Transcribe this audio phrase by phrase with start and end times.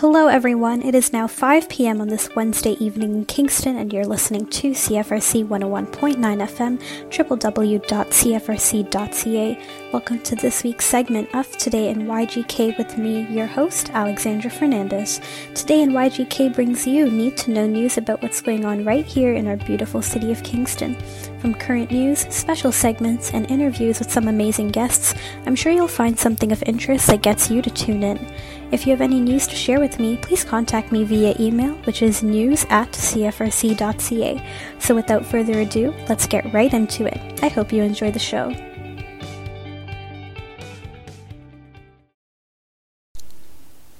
[0.00, 0.82] Hello, everyone.
[0.82, 2.02] It is now 5 p.m.
[2.02, 6.78] on this Wednesday evening in Kingston, and you're listening to CFRC 101.9 FM,
[7.08, 7.88] www.cfrc.ca.
[9.94, 15.18] Welcome to this week's segment of Today in YGK with me, your host, Alexandra Fernandez.
[15.54, 19.32] Today in YGK brings you need to know news about what's going on right here
[19.32, 20.94] in our beautiful city of Kingston.
[21.38, 25.14] From current news, special segments, and interviews with some amazing guests,
[25.46, 28.18] I'm sure you'll find something of interest that gets you to tune in.
[28.72, 32.02] If you have any news to share with me, please contact me via email, which
[32.02, 34.42] is news at cfrc.ca.
[34.80, 37.42] So without further ado, let's get right into it.
[37.44, 38.52] I hope you enjoy the show.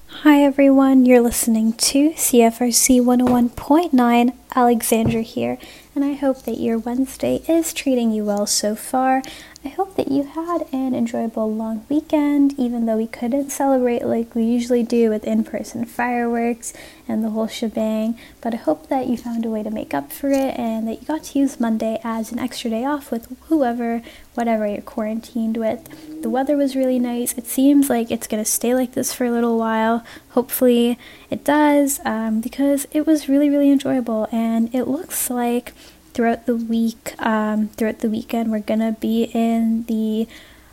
[0.08, 5.56] Hi everyone, you're listening to CFRC 101.9, Alexandra here,
[5.94, 9.22] and I hope that your Wednesday is treating you well so far.
[9.66, 14.32] I hope that you had an enjoyable long weekend, even though we couldn't celebrate like
[14.32, 16.72] we usually do with in person fireworks
[17.08, 18.16] and the whole shebang.
[18.40, 21.00] But I hope that you found a way to make up for it and that
[21.00, 24.02] you got to use Monday as an extra day off with whoever,
[24.34, 26.22] whatever you're quarantined with.
[26.22, 27.32] The weather was really nice.
[27.36, 30.06] It seems like it's going to stay like this for a little while.
[30.28, 30.96] Hopefully,
[31.28, 35.72] it does um, because it was really, really enjoyable and it looks like
[36.16, 40.26] throughout the week, um, throughout the weekend, we're gonna be in the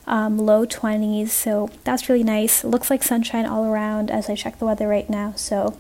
[0.07, 2.63] um, low 20s, so that's really nice.
[2.63, 5.77] It looks like sunshine all around as I check the weather right now, so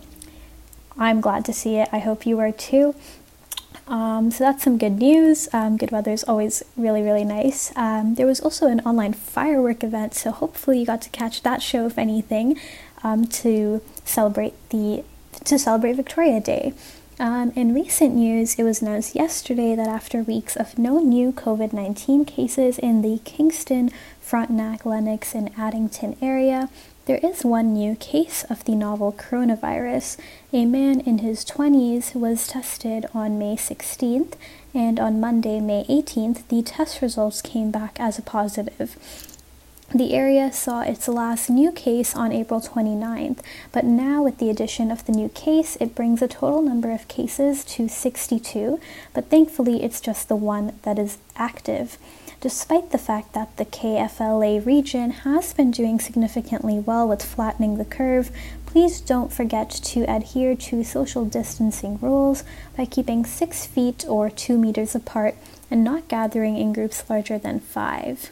[0.97, 1.87] I'm glad to see it.
[1.93, 2.93] I hope you are too.
[3.87, 5.47] Um, so that's some good news.
[5.53, 7.71] Um, good weather is always really, really nice.
[7.77, 11.61] Um, there was also an online firework event, so hopefully you got to catch that
[11.61, 12.59] show, if anything,
[13.01, 15.05] um, to celebrate the
[15.45, 16.73] to celebrate Victoria Day.
[17.23, 21.71] Um, in recent news, it was announced yesterday that after weeks of no new COVID
[21.71, 26.67] 19 cases in the Kingston, Frontenac, Lennox, and Addington area,
[27.05, 30.17] there is one new case of the novel coronavirus.
[30.51, 34.33] A man in his 20s was tested on May 16th,
[34.73, 38.97] and on Monday, May 18th, the test results came back as a positive.
[39.91, 43.39] The area saw its last new case on April 29th,
[43.71, 47.07] but now with the addition of the new case, it brings the total number of
[47.07, 48.79] cases to 62,
[49.13, 51.99] but thankfully it's just the one that is active.
[52.41, 57.85] Despite the fact that the KFLA region has been doing significantly well with flattening the
[57.85, 58.31] curve,
[58.65, 62.43] please don't forget to adhere to social distancing rules
[62.75, 65.35] by keeping 6 feet or 2 meters apart
[65.69, 68.31] and not gathering in groups larger than 5.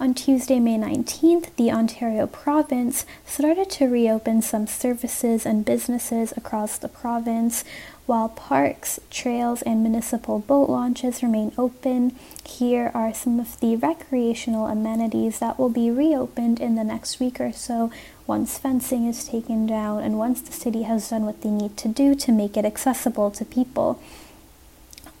[0.00, 6.78] On Tuesday, May 19th, the Ontario province started to reopen some services and businesses across
[6.78, 7.64] the province,
[8.06, 12.16] while parks, trails, and municipal boat launches remain open.
[12.46, 17.38] Here are some of the recreational amenities that will be reopened in the next week
[17.38, 17.92] or so
[18.26, 21.88] once fencing is taken down and once the city has done what they need to
[21.88, 24.00] do to make it accessible to people.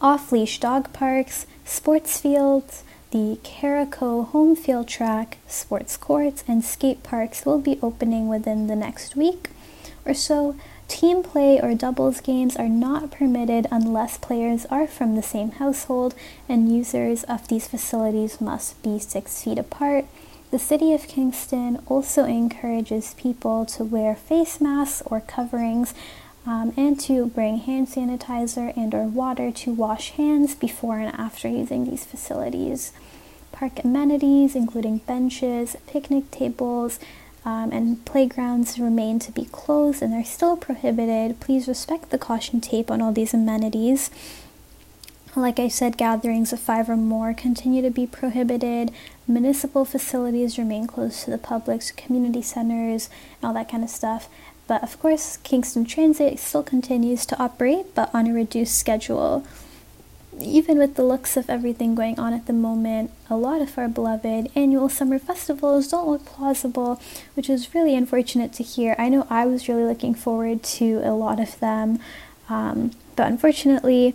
[0.00, 7.02] Off leash dog parks, sports fields, the Caraco home field track, sports courts, and skate
[7.02, 9.50] parks will be opening within the next week
[10.04, 10.56] or so.
[10.88, 16.14] Team play or doubles games are not permitted unless players are from the same household,
[16.48, 20.06] and users of these facilities must be six feet apart.
[20.50, 25.94] The City of Kingston also encourages people to wear face masks or coverings
[26.46, 31.48] um, and to bring hand sanitizer and or water to wash hands before and after
[31.48, 32.92] using these facilities.
[33.52, 36.98] Park amenities, including benches, picnic tables,
[37.44, 41.40] um, and playgrounds remain to be closed and are still prohibited.
[41.40, 44.10] Please respect the caution tape on all these amenities.
[45.36, 48.90] Like I said, gatherings of five or more continue to be prohibited.
[49.28, 53.08] Municipal facilities remain closed to the public, so community centers
[53.42, 54.28] all that kind of stuff.
[54.70, 59.44] But of course, Kingston Transit still continues to operate, but on a reduced schedule.
[60.40, 63.88] Even with the looks of everything going on at the moment, a lot of our
[63.88, 67.00] beloved annual summer festivals don't look plausible,
[67.34, 68.94] which is really unfortunate to hear.
[68.96, 71.98] I know I was really looking forward to a lot of them,
[72.48, 74.14] um, but unfortunately,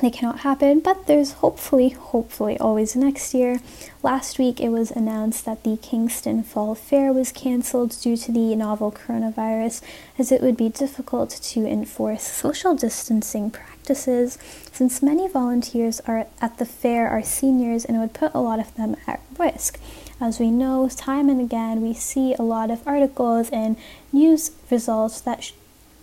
[0.00, 3.60] they cannot happen, but there's hopefully, hopefully always next year.
[4.02, 8.56] Last week it was announced that the Kingston Fall Fair was cancelled due to the
[8.56, 9.82] novel coronavirus,
[10.18, 14.38] as it would be difficult to enforce social distancing practices
[14.72, 18.74] since many volunteers are at the fair are seniors and would put a lot of
[18.76, 19.78] them at risk.
[20.20, 23.76] As we know, time and again, we see a lot of articles and
[24.12, 25.52] news results that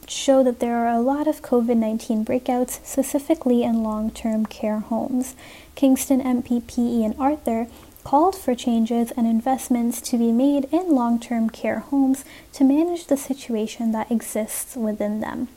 [0.10, 4.80] show that there are a lot of COVID 19 breakouts, specifically in long term care
[4.80, 5.36] homes.
[5.76, 7.68] Kingston MPP Ian Arthur
[8.04, 12.24] called for changes and investments to be made in long term care homes
[12.54, 15.50] to manage the situation that exists within them.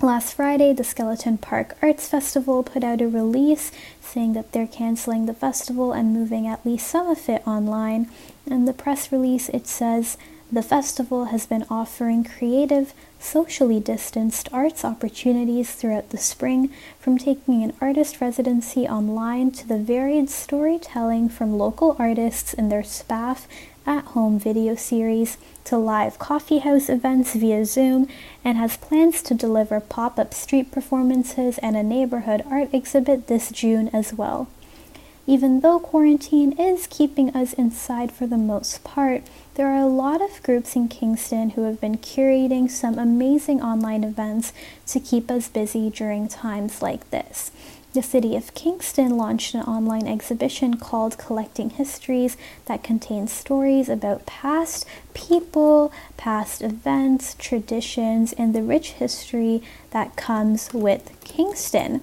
[0.00, 5.26] Last Friday, the Skeleton Park Arts Festival put out a release saying that they're canceling
[5.26, 8.08] the festival and moving at least some of it online.
[8.46, 10.16] In the press release, it says
[10.50, 17.62] the festival has been offering creative, socially distanced arts opportunities throughout the spring, from taking
[17.62, 23.46] an artist residency online to the varied storytelling from local artists in their SPAF
[23.84, 28.08] at home video series to live coffee house events via Zoom
[28.42, 33.50] and has plans to deliver pop up street performances and a neighborhood art exhibit this
[33.50, 34.48] June as well.
[35.26, 39.22] Even though quarantine is keeping us inside for the most part,
[39.58, 44.04] there are a lot of groups in Kingston who have been curating some amazing online
[44.04, 44.52] events
[44.86, 47.50] to keep us busy during times like this.
[47.92, 54.26] The city of Kingston launched an online exhibition called Collecting Histories that contains stories about
[54.26, 62.00] past people, past events, traditions, and the rich history that comes with Kingston.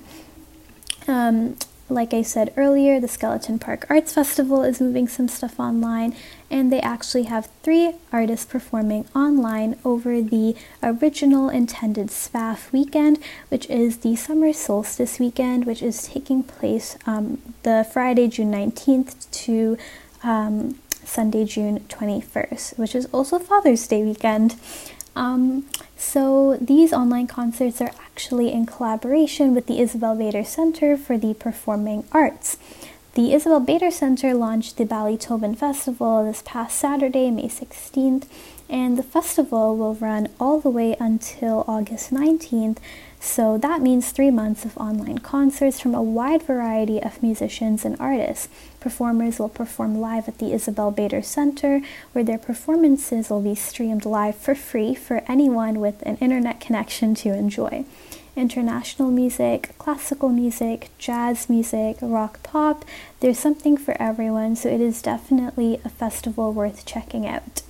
[1.07, 1.55] Um,
[1.87, 6.15] like I said earlier, the Skeleton Park Arts Festival is moving some stuff online,
[6.49, 13.69] and they actually have three artists performing online over the original intended SPAF weekend, which
[13.69, 19.77] is the summer solstice weekend, which is taking place um, the Friday, June 19th to
[20.23, 24.55] um, Sunday, June 21st, which is also Father's Day weekend.
[25.15, 25.65] Um,
[25.95, 31.33] so these online concerts are actually in collaboration with the Isabel Bader Center for the
[31.33, 32.57] Performing Arts.
[33.15, 38.25] The Isabel Bader Center launched the Ballytobin Festival this past Saturday, May 16th,
[38.69, 42.77] and the festival will run all the way until August 19th.
[43.21, 47.95] So that means three months of online concerts from a wide variety of musicians and
[48.01, 48.49] artists.
[48.85, 54.05] Performers will perform live at the Isabel Bader Center, where their performances will be streamed
[54.05, 57.83] live for free for anyone with an internet connection to enjoy.
[58.35, 62.85] International music, classical music, jazz music, rock pop,
[63.21, 67.63] there's something for everyone, so it is definitely a festival worth checking out.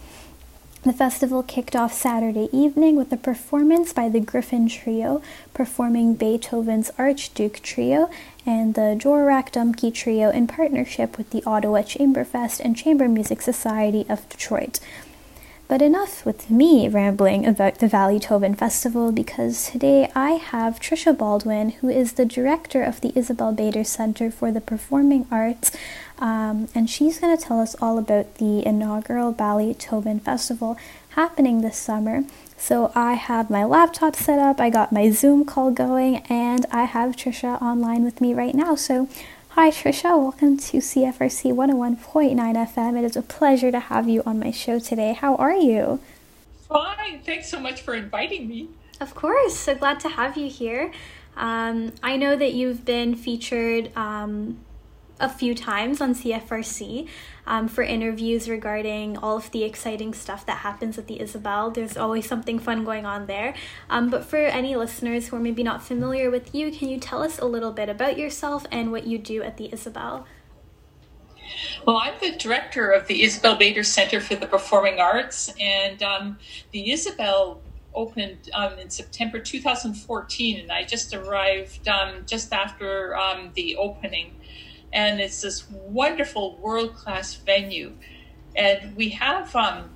[0.83, 5.19] The festival kicked off Saturday evening with a performance by the Griffin Trio
[5.53, 8.07] performing Beethoven's Archduke Trio
[8.45, 14.06] and the Dvorak Dumky Trio in partnership with the Ottawa Chamberfest and Chamber Music Society
[14.07, 14.80] of Detroit.
[15.68, 21.71] But enough with me rambling about the Ballytobin Festival because today I have Trisha Baldwin,
[21.71, 25.71] who is the director of the Isabel Bader Center for the Performing Arts,
[26.19, 30.77] um, and she's going to tell us all about the inaugural Ballytobin Festival
[31.09, 32.25] happening this summer.
[32.57, 36.85] So I have my laptop set up, I got my Zoom call going, and I
[36.85, 38.75] have Trisha online with me right now.
[38.75, 39.07] So
[39.49, 42.99] Hi Trisha, welcome to CFRC 101.9 FM.
[42.99, 45.13] It is a pleasure to have you on my show today.
[45.13, 46.01] How are you?
[46.67, 47.21] Fine.
[47.21, 48.67] Thanks so much for inviting me.
[48.99, 49.55] Of course.
[49.55, 50.91] So glad to have you here.
[51.37, 54.59] Um, I know that you've been featured um,
[55.19, 57.07] a few times on CFRC
[57.47, 61.71] um, for interviews regarding all of the exciting stuff that happens at the Isabel.
[61.71, 63.56] There's always something fun going on there.
[63.89, 67.23] Um, but for any listeners who are maybe not familiar with you, can you tell
[67.23, 70.25] us a little bit about yourself and what you do at the Isabel?
[71.85, 76.39] Well, I'm the director of the Isabel Bader Center for the Performing Arts, and um,
[76.72, 77.62] the Isabel
[77.93, 84.34] opened um, in September 2014, and I just arrived um, just after um, the opening
[84.94, 87.94] and it's this wonderful world class venue.
[88.56, 89.89] And we have um,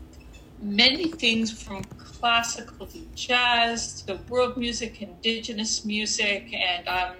[0.62, 1.84] many things from
[2.19, 7.15] classical to jazz to world music, indigenous music, and um,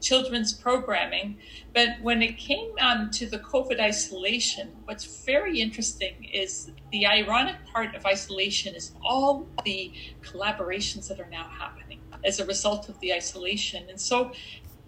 [0.00, 1.38] children's programming.
[1.72, 7.56] But when it came um, to the COVID isolation, what's very interesting is the ironic
[7.72, 12.98] part of isolation is all the collaborations that are now happening as a result of
[13.00, 13.88] the isolation.
[13.88, 14.32] And so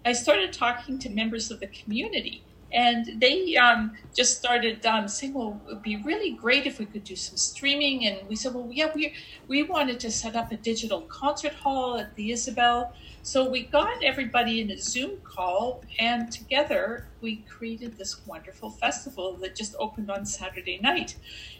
[0.05, 5.33] I started talking to members of the community, and they um, just started um, saying,
[5.33, 8.53] "Well, it would be really great if we could do some streaming." And we said,
[8.53, 9.13] "Well, yeah, we
[9.47, 14.03] we wanted to set up a digital concert hall at the Isabel." So we got
[14.03, 20.11] everybody in a Zoom call, and together we created this wonderful festival that just opened
[20.11, 21.15] on Saturday night.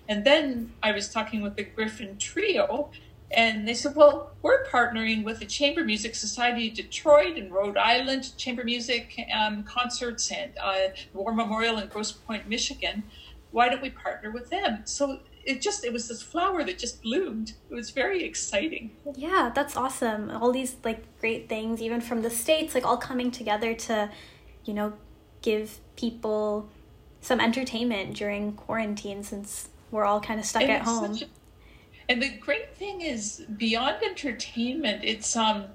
[0.09, 2.91] And then I was talking with the Griffin Trio,
[3.35, 7.77] and they said, well, we're partnering with the Chamber Music Society of Detroit and Rhode
[7.77, 13.03] Island Chamber Music um, concerts and uh, War Memorial in Grosse Pointe, Michigan.
[13.51, 14.81] Why don't we partner with them?
[14.85, 17.53] So it just, it was this flower that just bloomed.
[17.69, 18.91] It was very exciting.
[19.15, 20.31] Yeah, that's awesome.
[20.31, 24.09] All these like great things, even from the States, like all coming together to,
[24.65, 24.93] you know,
[25.41, 26.69] give people
[27.21, 31.15] some entertainment during quarantine since we're all kind of stuck and at home.
[31.15, 31.25] A,
[32.09, 35.65] and the great thing is beyond entertainment, it's um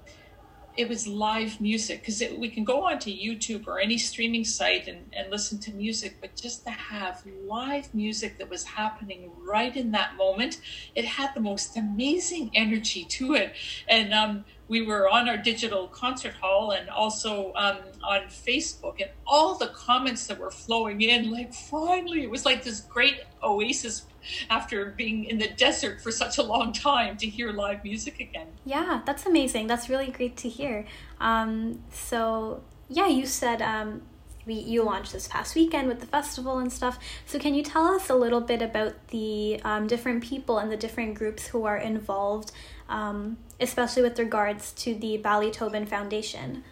[0.79, 5.11] it was live music because we can go onto YouTube or any streaming site and,
[5.13, 9.91] and listen to music, but just to have live music that was happening right in
[9.91, 10.61] that moment,
[10.95, 13.55] it had the most amazing energy to it.
[13.89, 19.11] And um, we were on our digital concert hall and also um, on Facebook, and
[19.27, 24.05] all the comments that were flowing in, like finally, it was like this great oasis
[24.51, 28.49] after being in the desert for such a long time to hear live music again.
[28.65, 29.67] Yeah, that's amazing.
[29.67, 30.87] That's really great to hear.
[31.21, 34.03] Um, so, yeah, you said um,
[34.49, 36.99] we, you launched this past weekend with the festival and stuff.
[37.27, 40.77] So, can you tell us a little bit about the um, different people and the
[40.77, 42.51] different groups who are involved,
[42.89, 46.65] um, especially with regards to the Ballytobin Foundation?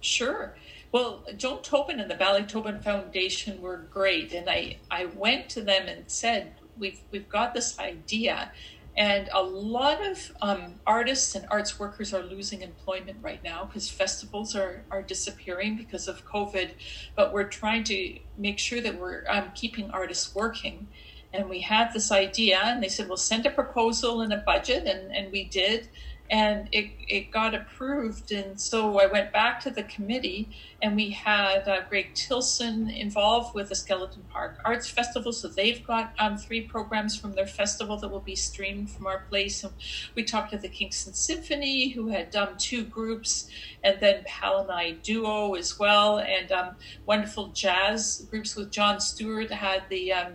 [0.00, 0.56] Sure.
[0.92, 5.86] Well, Joan Tobin and the Ballytobin Foundation were great, and I, I went to them
[5.86, 8.50] and said, "We've we've got this idea,
[8.96, 13.88] and a lot of um, artists and arts workers are losing employment right now because
[13.88, 16.72] festivals are are disappearing because of COVID.
[17.16, 20.88] But we're trying to make sure that we're um, keeping artists working."
[21.32, 24.86] And we had this idea, and they said, "Well, send a proposal and a budget,"
[24.86, 25.88] and and we did
[26.30, 28.30] and it, it got approved.
[28.30, 30.48] And so I went back to the committee,
[30.80, 35.32] and we had uh, Greg Tilson involved with the Skeleton Park Arts Festival.
[35.32, 39.24] So they've got um, three programs from their festival that will be streamed from our
[39.28, 39.64] place.
[39.64, 39.72] And
[40.14, 43.48] we talked to the Kingston Symphony, who had um, two groups,
[43.82, 49.82] and then Palanai Duo as well, and um, wonderful jazz groups with John Stewart had
[49.88, 50.34] the um,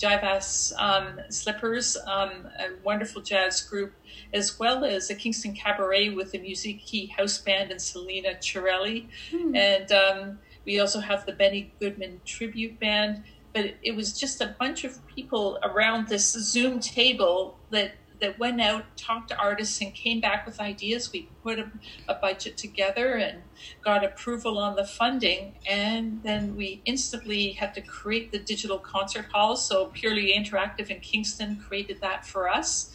[0.00, 3.92] Jive Ass um, Slippers, um, a wonderful jazz group,
[4.32, 9.08] as well as a Kingston Cabaret with the Musiikki House Band and Selena Chirelli.
[9.30, 9.54] Hmm.
[9.54, 13.24] And um, we also have the Benny Goodman Tribute Band.
[13.52, 18.60] But it was just a bunch of people around this Zoom table that that went
[18.60, 21.12] out, talked to artists, and came back with ideas.
[21.12, 21.70] We put a,
[22.08, 23.42] a, budget together and
[23.82, 29.26] got approval on the funding, and then we instantly had to create the digital concert
[29.32, 29.56] hall.
[29.56, 32.94] So Purely Interactive in Kingston created that for us,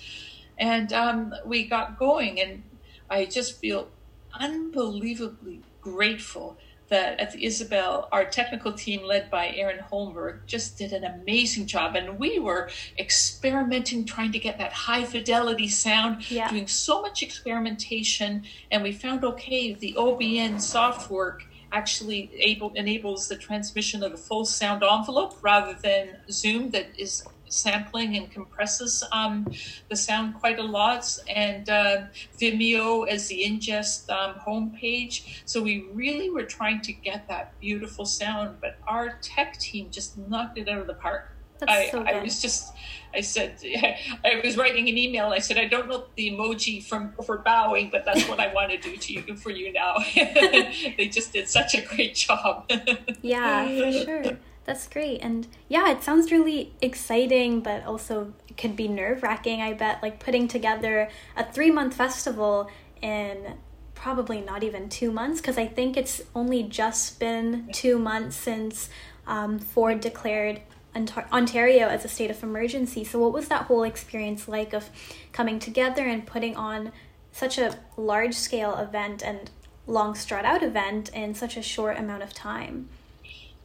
[0.57, 2.39] and um, we got going.
[2.39, 2.63] And
[3.09, 3.89] I just feel
[4.33, 6.57] unbelievably grateful
[6.89, 11.65] that at the Isabel, our technical team led by Aaron Holmberg just did an amazing
[11.65, 11.95] job.
[11.95, 16.49] And we were experimenting, trying to get that high fidelity sound, yeah.
[16.49, 18.43] doing so much experimentation.
[18.71, 21.39] And we found okay, the OBN software
[21.71, 27.25] actually able enables the transmission of a full sound envelope rather than Zoom that is
[27.47, 29.47] sampling and compresses um,
[29.89, 32.03] the sound quite a lot, and uh,
[32.39, 35.41] Vimeo as the ingest um, homepage.
[35.45, 40.17] So we really were trying to get that beautiful sound, but our tech team just
[40.17, 41.35] knocked it out of the park.
[41.67, 42.73] I, so I, was just,
[43.13, 43.57] I said,
[44.25, 45.27] I was writing an email.
[45.27, 48.71] I said, I don't know the emoji from for bowing, but that's what I want
[48.71, 49.95] to do to you for you now.
[50.15, 52.69] they just did such a great job.
[53.21, 54.37] yeah, for sure.
[54.65, 55.21] That's great.
[55.21, 60.01] And yeah, it sounds really exciting, but also could be nerve wracking, I bet.
[60.01, 62.69] Like putting together a three month festival
[63.01, 63.57] in
[63.93, 68.89] probably not even two months, because I think it's only just been two months since
[69.27, 70.61] um, Ford declared
[70.95, 73.03] Ontario as a state of emergency.
[73.03, 74.89] So, what was that whole experience like of
[75.31, 76.91] coming together and putting on
[77.31, 79.51] such a large scale event and
[79.87, 82.89] long stretched out event in such a short amount of time?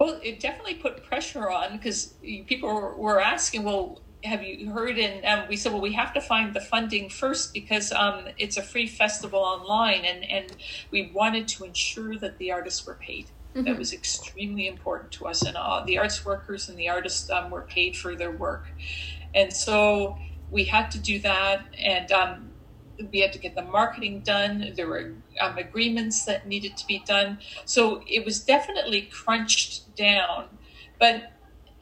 [0.01, 2.15] Well, it definitely put pressure on because
[2.47, 4.99] people were asking, well, have you heard?
[4.99, 8.57] And um, we said, well, we have to find the funding first because um, it's
[8.57, 10.57] a free festival online, and, and
[10.91, 13.27] we wanted to ensure that the artists were paid.
[13.55, 13.65] Mm-hmm.
[13.65, 17.51] That was extremely important to us, and uh, the arts workers and the artists um,
[17.51, 18.69] were paid for their work,
[19.35, 20.17] and so
[20.51, 21.67] we had to do that.
[21.79, 22.50] And um,
[23.13, 24.73] we had to get the marketing done.
[24.77, 27.39] There were um, agreements that needed to be done.
[27.65, 30.47] So it was definitely crunched down.
[30.99, 31.33] But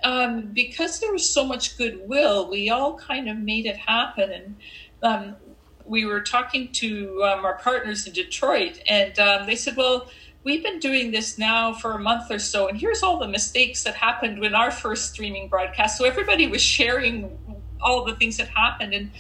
[0.05, 4.31] um, because there was so much goodwill, we all kind of made it happen.
[4.31, 4.57] And
[5.03, 5.37] um,
[5.85, 10.09] we were talking to um, our partners in Detroit, and um, they said, Well,
[10.45, 13.83] we've been doing this now for a month or so, and here's all the mistakes
[13.85, 15.99] that happened in our first streaming broadcast.
[15.99, 17.39] So everybody was sharing
[17.81, 18.95] all the things that happened.
[18.95, 19.11] And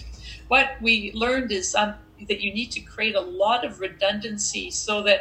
[0.48, 1.94] what we learned is um,
[2.28, 5.20] that you need to create a lot of redundancy so that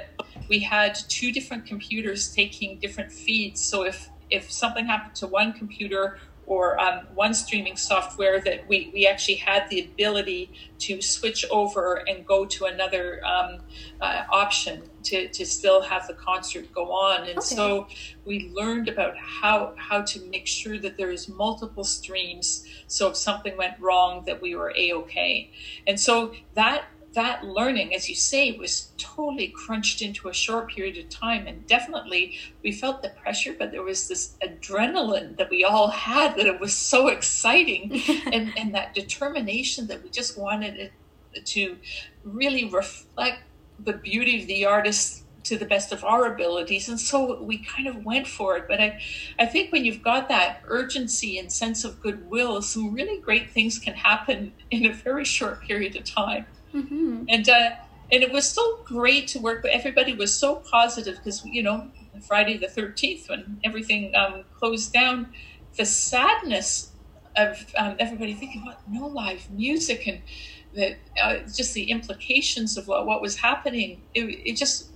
[0.50, 3.62] we had two different computers taking different feeds.
[3.62, 6.18] So if if something happened to one computer
[6.48, 10.50] or um, one streaming software that we, we actually had the ability
[10.80, 13.60] to switch over and go to another um,
[14.00, 17.28] uh, option to, to still have the concert go on.
[17.28, 17.56] And okay.
[17.56, 17.88] so
[18.24, 22.66] we learned about how how to make sure that there is multiple streams.
[22.88, 25.52] So if something went wrong, that we were a okay.
[25.86, 26.86] And so that
[27.18, 31.48] that learning, as you say, was totally crunched into a short period of time.
[31.48, 36.38] And definitely we felt the pressure, but there was this adrenaline that we all had
[36.38, 38.02] that it was so exciting.
[38.28, 40.92] And, and that determination that we just wanted
[41.34, 41.78] it to
[42.24, 43.42] really reflect
[43.80, 46.88] the beauty of the artist to the best of our abilities.
[46.90, 48.66] And so we kind of went for it.
[48.68, 49.02] But i
[49.40, 53.80] i think when you've got that urgency and sense of goodwill some really great things
[53.80, 56.46] can happen in a very short period of time
[56.78, 57.24] Mm-hmm.
[57.30, 57.70] And uh,
[58.12, 59.62] and it was so great to work.
[59.62, 61.90] But everybody was so positive because you know
[62.28, 65.34] Friday the thirteenth when everything um, closed down,
[65.76, 66.92] the sadness
[67.36, 73.06] of um, everybody thinking about no live music and uh, just the implications of what,
[73.06, 74.02] what was happening.
[74.14, 74.90] It, it just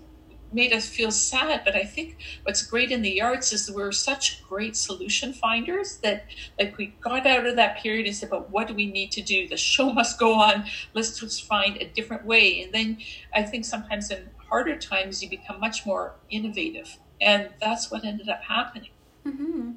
[0.53, 1.62] made us feel sad.
[1.63, 6.25] But I think what's great in the arts is we're such great solution finders that
[6.60, 9.22] like we got out of that period and said, but what do we need to
[9.22, 9.48] do?
[9.48, 10.65] The show must go on.
[10.93, 12.62] Let's just find a different way.
[12.62, 12.98] And then
[13.34, 16.98] I think sometimes in harder times you become much more innovative.
[17.20, 18.89] And that's what ended up happening.
[19.25, 19.72] Mm-hmm.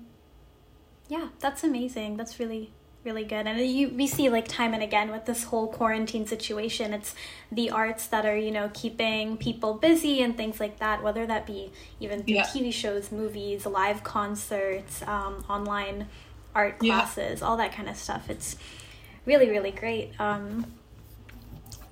[1.09, 2.17] Yeah, that's amazing.
[2.17, 2.73] That's really
[3.05, 6.95] really good and you we see like time and again with this whole quarantine situation
[6.95, 7.15] it's
[7.53, 11.47] the arts that are you know keeping people busy and things like that whether that
[11.47, 11.71] be
[12.01, 12.45] even through yeah.
[12.45, 16.07] tv shows movies live concerts um, online
[16.55, 17.47] art classes yeah.
[17.47, 18.57] all that kind of stuff it's
[19.27, 20.65] really really great um,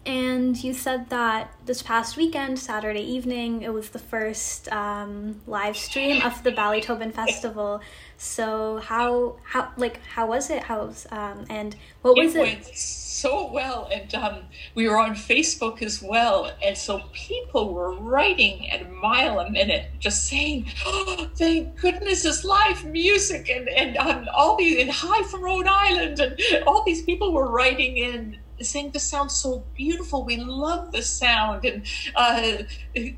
[0.04, 5.76] and you said that this past weekend, Saturday evening, it was the first um, live
[5.76, 7.80] stream of the Ballytobin Festival.
[8.16, 10.64] So how how like how was it?
[10.64, 12.38] How's um, and what was it?
[12.38, 14.38] It went so well, and um,
[14.74, 19.50] we were on Facebook as well, and so people were writing at a mile a
[19.50, 24.90] minute, just saying, oh, "Thank goodness it's live music!" and and um, all these and
[24.90, 29.64] hi from Rhode Island, and all these people were writing in saying this sounds so
[29.74, 30.24] beautiful.
[30.24, 32.64] We love the sound, and uh,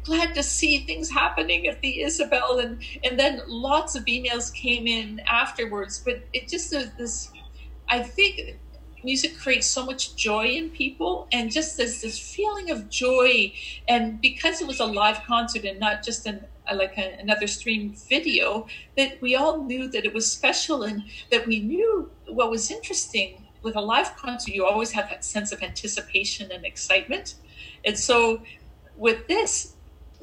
[0.03, 2.59] glad to see things happening at the Isabel.
[2.59, 6.01] And and then lots of emails came in afterwards.
[6.05, 7.31] But it just uh, this,
[7.89, 8.59] I think.
[9.05, 13.53] Music creates so much joy in people, and just this this feeling of joy.
[13.87, 17.95] And because it was a live concert and not just an like a, another stream
[18.09, 22.71] video, that we all knew that it was special, and that we knew what was
[22.71, 27.35] interesting with a live concert, you always have that sense of anticipation and excitement.
[27.85, 28.43] And so
[28.97, 29.75] with this,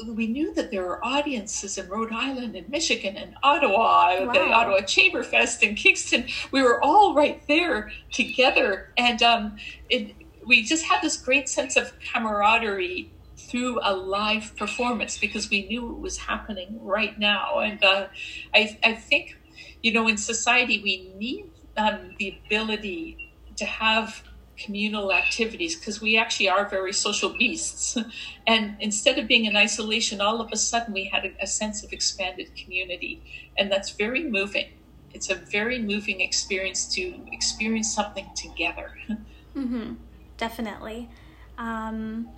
[0.08, 4.32] we knew that there were audiences in Rhode Island and Michigan and Ottawa, wow.
[4.32, 6.26] the Ottawa Chamber Fest in Kingston.
[6.52, 8.94] We were all right there together.
[8.98, 9.58] And um,
[9.90, 15.68] it, we just had this great sense of camaraderie through a live performance because we
[15.68, 17.60] knew it was happening right now.
[17.60, 18.08] And uh,
[18.54, 19.38] I, I think,
[19.84, 23.21] you know, in society, we need um, the ability
[23.62, 24.24] to have
[24.58, 27.96] communal activities because we actually are very social beasts.
[28.48, 31.84] and instead of being in isolation, all of a sudden we had a, a, sense
[31.84, 33.22] of expanded community.
[33.58, 34.70] And that's very moving.
[35.14, 38.98] It's a very moving experience to experience something together.
[39.54, 39.96] Mm-hmm.
[40.38, 41.10] Definitely.
[41.58, 42.30] Um...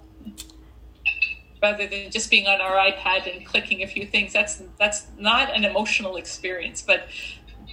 [1.61, 5.55] Rather than just being on our iPad and clicking a few things, that's that's not
[5.55, 6.81] an emotional experience.
[6.81, 7.07] But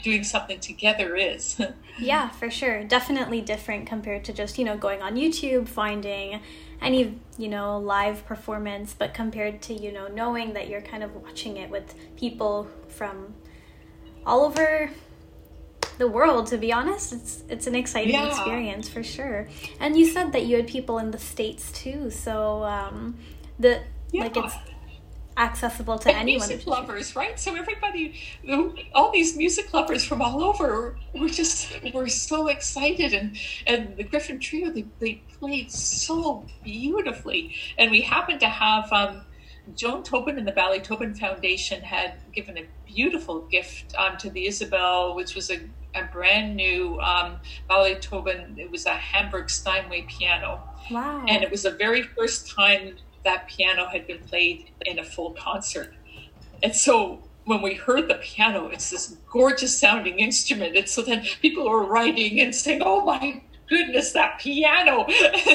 [0.02, 1.60] doing something together is.
[1.98, 2.84] yeah, for sure.
[2.84, 6.40] Definitely different compared to just, you know, going on YouTube, finding
[6.80, 11.14] any, you know, live performance, but compared to, you know, knowing that you're kind of
[11.14, 13.34] watching it with people from
[14.26, 14.90] all over
[15.98, 18.26] the world to be honest it's it's an exciting yeah.
[18.26, 19.46] experience for sure
[19.80, 23.14] and you said that you had people in the states too so um
[23.58, 24.22] the yeah.
[24.22, 24.54] like it's
[25.40, 26.46] accessible to and anyone.
[26.48, 27.40] Music lovers, right?
[27.40, 28.20] So everybody,
[28.94, 34.04] all these music lovers from all over, were just were so excited, and and the
[34.04, 38.92] Griffin Trio they, they played so beautifully, and we happened to have.
[38.92, 39.22] Um,
[39.76, 45.14] Joan Tobin and the Ballytobin Foundation had given a beautiful gift um, to the Isabel,
[45.14, 45.60] which was a,
[45.94, 48.58] a brand new um, Ballytobin.
[48.58, 50.60] It was a Hamburg Steinway piano.
[50.90, 51.24] Wow.
[51.28, 55.32] And it was the very first time that piano had been played in a full
[55.32, 55.94] concert.
[56.62, 60.76] And so when we heard the piano, it's this gorgeous sounding instrument.
[60.76, 65.06] And so then people were writing and saying, oh my goodness, that piano.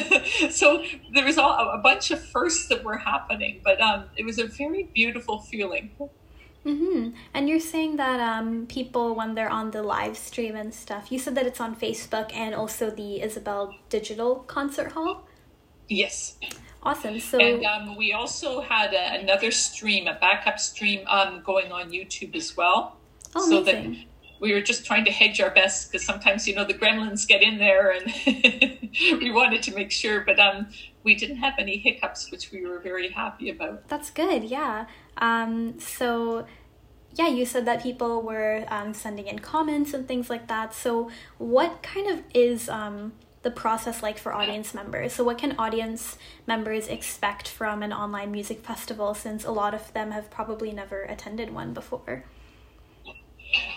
[0.50, 4.40] so there was all, a bunch of firsts that were happening, but um, it was
[4.40, 5.92] a very beautiful feeling.
[6.66, 7.10] Mm-hmm.
[7.36, 11.20] And you're saying that um, people, when they're on the live stream and stuff, you
[11.20, 15.28] said that it's on Facebook and also the Isabel Digital Concert Hall?
[15.88, 16.38] Yes.
[16.86, 17.20] Awesome.
[17.20, 21.90] So, and um, we also had a, another stream, a backup stream, um, going on
[21.90, 22.98] YouTube as well.
[23.34, 23.94] Oh, so amazing.
[23.94, 24.00] that
[24.40, 27.42] we were just trying to hedge our best because sometimes you know the gremlins get
[27.42, 28.14] in there, and
[29.20, 30.22] we wanted to make sure.
[30.22, 30.68] But um,
[31.04, 33.88] we didn't have any hiccups, which we were very happy about.
[33.88, 34.44] That's good.
[34.44, 34.86] Yeah.
[35.18, 36.46] Um, so
[37.16, 40.74] yeah, you said that people were um, sending in comments and things like that.
[40.74, 43.14] So, what kind of is um,
[43.46, 45.14] the process like for audience members?
[45.14, 49.94] So, what can audience members expect from an online music festival since a lot of
[49.94, 52.26] them have probably never attended one before?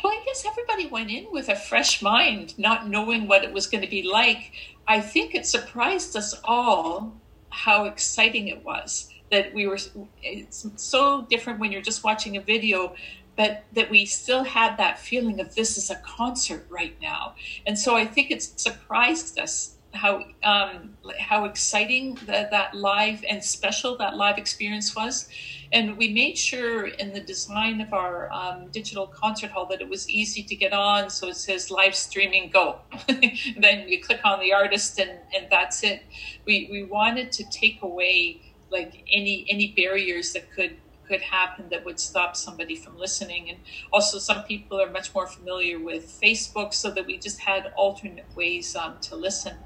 [0.03, 3.67] Well, I guess everybody went in with a fresh mind, not knowing what it was
[3.67, 4.53] going to be like.
[4.89, 7.13] I think it surprised us all
[7.51, 9.79] how exciting it was that we were
[10.23, 12.95] it's so different when you're just watching a video
[13.39, 17.35] but that we still had that feeling of this is a concert right now.
[17.67, 23.43] And so i think it surprised us how um, how exciting that, that live and
[23.43, 25.29] special that live experience was.
[25.73, 29.89] And we made sure in the design of our um, digital concert hall that it
[29.89, 31.11] was easy to get on.
[31.11, 32.81] So it says live streaming go.
[33.07, 36.03] Then you click on the artist and, and that's it.
[36.47, 40.77] We, we wanted to take away like any any barriers that could
[41.09, 43.59] could happen that would stop somebody from listening and
[43.93, 48.27] also some people are much more familiar with facebook so that we just had alternate
[48.37, 49.57] ways um, to listen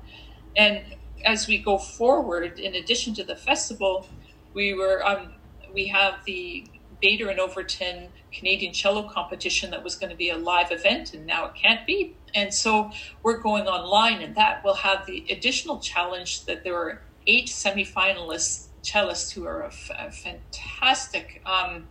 [0.56, 0.82] and
[1.24, 4.06] as we go forward in addition to the festival
[4.54, 5.32] we were um,
[5.72, 6.66] we have the
[7.02, 11.26] Bader and Overton Canadian cello competition that was going to be a live event and
[11.26, 12.16] now it can't be.
[12.34, 12.90] And so
[13.22, 18.68] we're going online and that will have the additional challenge that there are eight semifinalists
[18.82, 19.74] cellists who are of,
[20.14, 21.88] fantastic um,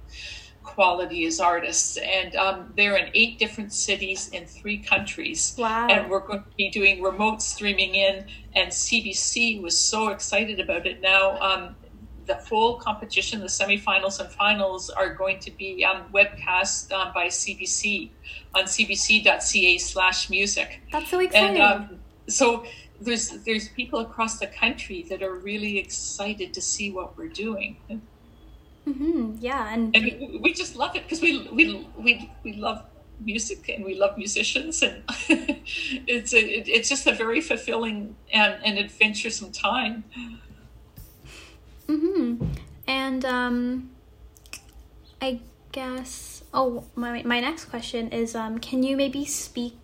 [0.63, 5.55] quality as artists, and um, they're in eight different cities in three countries.
[5.57, 5.87] Wow!
[5.87, 10.85] And we're going to be doing remote streaming in, and CBC was so excited about
[10.85, 11.01] it.
[11.01, 11.75] Now, um,
[12.25, 17.27] the full competition, the semifinals and finals, are going to be um, webcast uh, by
[17.27, 18.09] CBC
[18.53, 20.81] on cbc.ca slash music.
[20.91, 21.61] That's so exciting.
[21.61, 22.65] And um, so
[23.01, 27.77] there's there's people across the country that are really excited to see what we're doing.
[28.87, 29.37] Mm-hmm.
[29.39, 32.83] Yeah, and, and we, we just love it because we we we we love
[33.19, 35.03] music and we love musicians and
[36.07, 40.03] it's a, it, it's just a very fulfilling and, and adventuresome time.
[41.87, 42.43] Mm-hmm.
[42.87, 43.91] And um,
[45.21, 45.39] I
[45.71, 49.75] guess oh my my next question is um, can you maybe speak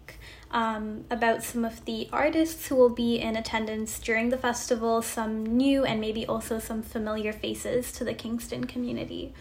[0.52, 5.46] um, about some of the artists who will be in attendance during the festival, some
[5.46, 9.34] new and maybe also some familiar faces to the Kingston community.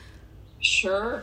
[0.60, 1.22] Sure.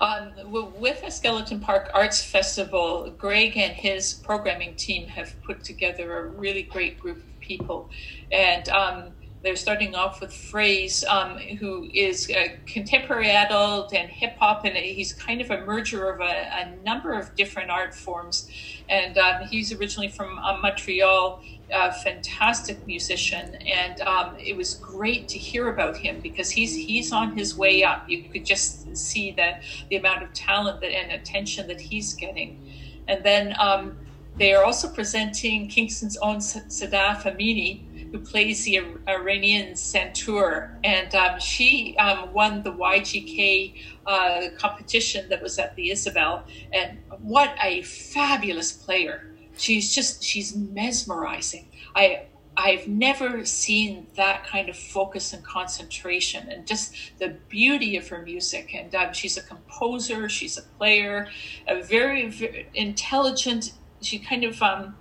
[0.00, 6.18] Um, with the Skeleton Park Arts Festival, Greg and his programming team have put together
[6.18, 7.88] a really great group of people.
[8.30, 9.04] And um,
[9.42, 14.76] they're starting off with Phrase, um, who is a contemporary adult and hip hop, and
[14.76, 18.48] he's kind of a merger of a, a number of different art forms.
[18.88, 25.28] And um, he's originally from uh, Montreal, a fantastic musician, and um, it was great
[25.28, 28.08] to hear about him because he's he's on his way up.
[28.08, 32.60] You could just see that the amount of talent that, and attention that he's getting.
[33.08, 33.96] And then um,
[34.36, 41.38] they are also presenting Kingston's own Sadaf Amini who plays the Iranian santur, and um,
[41.38, 43.74] she um, won the YGK
[44.06, 46.44] uh, competition that was at the Isabel.
[46.72, 49.34] And what a fabulous player!
[49.56, 51.68] She's just she's mesmerizing.
[51.94, 52.22] I
[52.56, 58.22] I've never seen that kind of focus and concentration, and just the beauty of her
[58.22, 58.74] music.
[58.74, 61.28] And um, she's a composer, she's a player,
[61.66, 63.72] a very, very intelligent.
[64.02, 64.96] She kind of um,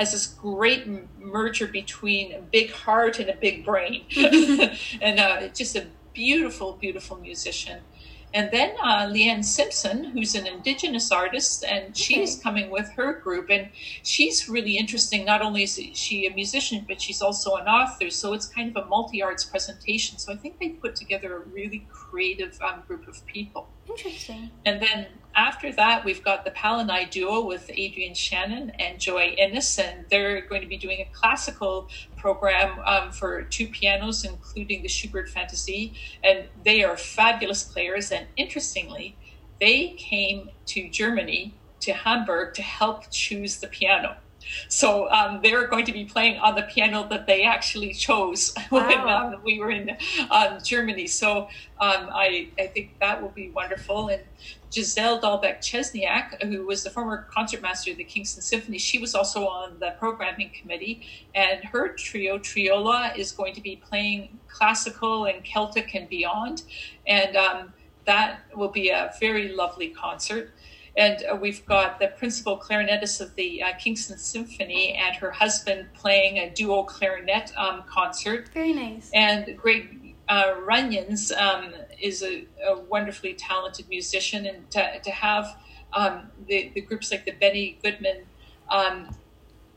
[0.00, 0.86] has this great
[1.18, 4.02] merger between a big heart and a big brain,
[5.02, 7.80] and uh, just a beautiful, beautiful musician.
[8.32, 12.42] And then uh, Leanne Simpson, who's an Indigenous artist, and she's okay.
[12.42, 13.50] coming with her group.
[13.50, 13.68] And
[14.02, 15.24] she's really interesting.
[15.24, 18.08] Not only is she a musician, but she's also an author.
[18.08, 20.16] So it's kind of a multi arts presentation.
[20.18, 23.68] So I think they put together a really creative um, group of people.
[23.88, 24.50] Interesting.
[24.64, 29.78] And then after that, we've got the Palanai duo with Adrian Shannon and Joy Ennis,
[29.78, 34.88] and they're going to be doing a classical program um, for two pianos, including the
[34.88, 35.94] Schubert Fantasy.
[36.24, 38.10] And they are fabulous players.
[38.10, 39.16] And interestingly,
[39.60, 44.16] they came to Germany, to Hamburg, to help choose the piano.
[44.68, 48.86] So um, they're going to be playing on the piano that they actually chose wow.
[48.88, 49.96] when um, we were in
[50.30, 51.06] um, Germany.
[51.06, 51.42] So
[51.80, 54.08] um, I, I think that will be wonderful.
[54.08, 54.22] And
[54.72, 59.46] Giselle Dalbec Szczesniak, who was the former concertmaster of the Kingston Symphony, she was also
[59.46, 61.02] on the programming committee.
[61.34, 66.62] And her trio, Triola, is going to be playing classical and Celtic and beyond.
[67.06, 67.72] And um,
[68.06, 70.52] that will be a very lovely concert.
[70.96, 75.88] And uh, we've got the principal clarinetist of the uh, Kingston Symphony and her husband
[75.94, 78.48] playing a duo clarinet um, concert.
[78.52, 79.10] Very nice.
[79.14, 85.56] And Greg uh, Runions um, is a, a, wonderfully talented musician, and to, to have
[85.92, 88.22] um, the, the, groups like the Benny Goodman
[88.68, 89.16] um,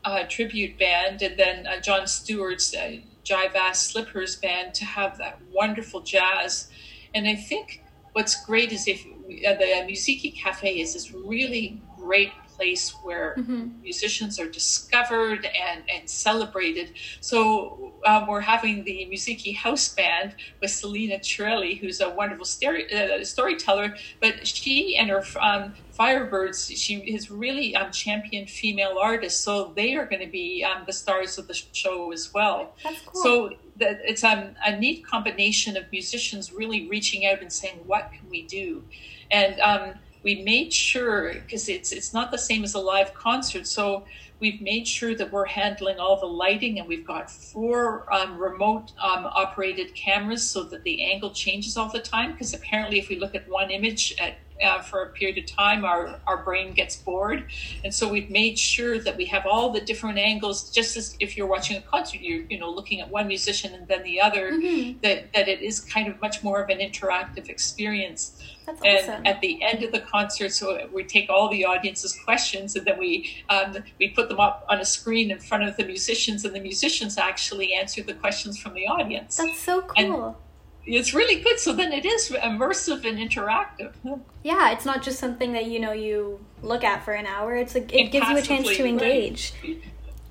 [0.04, 5.18] uh, tribute band, and then uh, Jon Stewart's uh, Jive Ass Slippers band to have
[5.18, 6.68] that wonderful jazz.
[7.14, 12.30] And I think what's great is if Uh, the Musiikki Cafe is this really great
[12.56, 13.68] place where mm-hmm.
[13.82, 16.92] musicians are discovered and, and celebrated.
[17.20, 22.92] So um, we're having the Musiikki House Band with Selena Chirelli, who's a wonderful story,
[22.92, 29.40] uh, storyteller, but she and her um, Firebirds, she has really um, championed female artists,
[29.40, 32.74] so they are going to be um, the stars of the show as well.
[32.82, 33.22] That's cool.
[33.22, 38.10] So that it's um, a neat combination of musicians really reaching out and saying, "What
[38.12, 38.82] can we do?"
[39.30, 43.66] And um, we made sure because it's it's not the same as a live concert,
[43.66, 44.06] so
[44.40, 48.92] we've made sure that we're handling all the lighting, and we've got four um, remote
[49.02, 52.32] um, operated cameras so that the angle changes all the time.
[52.32, 55.84] Because apparently, if we look at one image at uh, for a period of time,
[55.84, 57.44] our, our brain gets bored.
[57.84, 61.36] And so we've made sure that we have all the different angles, just as if
[61.36, 64.52] you're watching a concert, you're, you know, looking at one musician and then the other,
[64.52, 64.98] mm-hmm.
[65.02, 68.42] that, that it is kind of much more of an interactive experience.
[68.66, 69.26] That's and awesome.
[69.26, 72.98] at the end of the concert, so we take all the audience's questions and then
[72.98, 76.54] we um, we put them up on a screen in front of the musicians, and
[76.54, 79.36] the musicians actually answer the questions from the audience.
[79.36, 80.30] That's so cool.
[80.30, 80.34] And,
[80.86, 81.58] it's really good.
[81.58, 83.92] So then it is immersive and interactive.
[84.42, 87.54] Yeah, it's not just something that you know you look at for an hour.
[87.54, 89.54] It's like it gives you a chance to engage.
[89.62, 89.82] Right.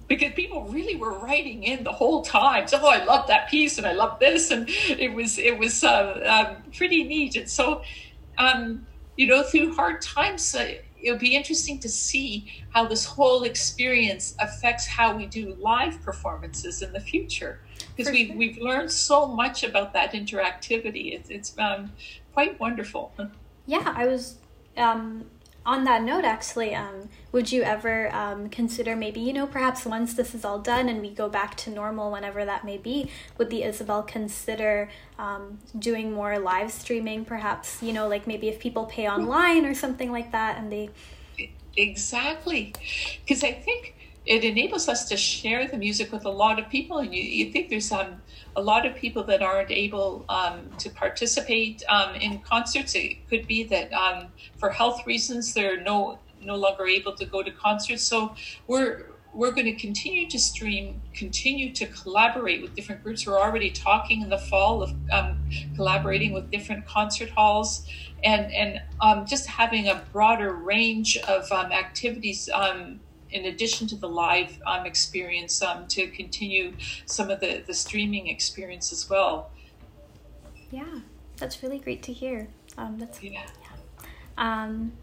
[0.08, 2.68] Because people really were writing in the whole time.
[2.68, 5.84] So, oh, I love that piece and I love this, and it was it was
[5.84, 7.36] uh, um, pretty neat.
[7.36, 7.82] And so,
[8.38, 8.86] um,
[9.18, 14.36] you know, through hard times, uh, it'll be interesting to see how this whole experience
[14.40, 17.60] affects how we do live performances in the future
[17.96, 18.36] because we, sure.
[18.36, 21.14] we've learned so much about that interactivity.
[21.14, 21.92] It's, it's um,
[22.34, 23.14] quite wonderful.
[23.66, 24.38] Yeah, I was
[24.78, 25.26] um,
[25.66, 26.76] on that note actually.
[26.76, 30.90] Um, would you ever um, consider maybe, you know, perhaps once this is all done
[30.90, 35.60] and we go back to normal, whenever that may be, would the Isabel consider um,
[35.78, 40.12] doing more live streaming, perhaps, you know, like maybe if people pay online or something
[40.12, 40.90] like that and they.
[41.76, 42.74] Exactly.
[43.26, 43.96] Because I think
[44.26, 47.00] it enables us to share the music with a lot of people.
[47.00, 48.22] And you, you think there's um,
[48.56, 52.96] a lot of people that aren't able um, to participate um, in concerts.
[52.96, 57.42] It could be that um, for health reasons they're no no longer able to go
[57.42, 58.04] to concerts.
[58.04, 58.36] So
[58.68, 63.26] we're we're going to continue to stream, continue to collaborate with different groups.
[63.26, 67.88] We're already talking in the fall of um, collaborating with different concert halls
[68.24, 72.50] and and um, just having a broader range of activities
[73.34, 76.74] in addition to the live um, experience, um, to continue
[77.06, 79.50] some of the, the streaming experience as well.
[80.72, 81.00] Yeah,
[81.38, 82.48] that's really great to hear.
[82.78, 83.42] Um, that's yeah.
[83.62, 84.06] yeah.
[84.38, 84.94] Um,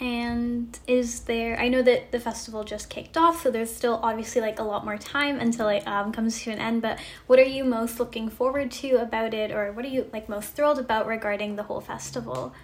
[0.00, 1.58] and is there?
[1.58, 4.84] I know that the festival just kicked off, so there's still obviously like a lot
[4.84, 6.82] more time until it um, comes to an end.
[6.82, 10.28] But what are you most looking forward to about it, or what are you like
[10.28, 12.54] most thrilled about regarding the whole festival?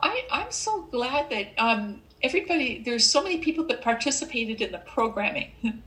[0.00, 4.78] I I'm so glad that um, everybody, there's so many people that participated in the
[4.78, 5.50] programming.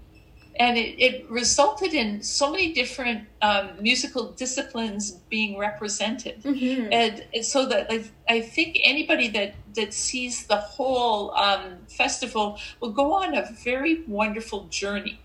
[0.59, 6.41] and it, it, resulted in so many different um, musical disciplines being represented.
[6.43, 6.91] Mm-hmm.
[6.91, 12.59] And, and, so that like, I think anybody that, that sees the whole um, festival
[12.79, 15.19] will go on a very wonderful journey.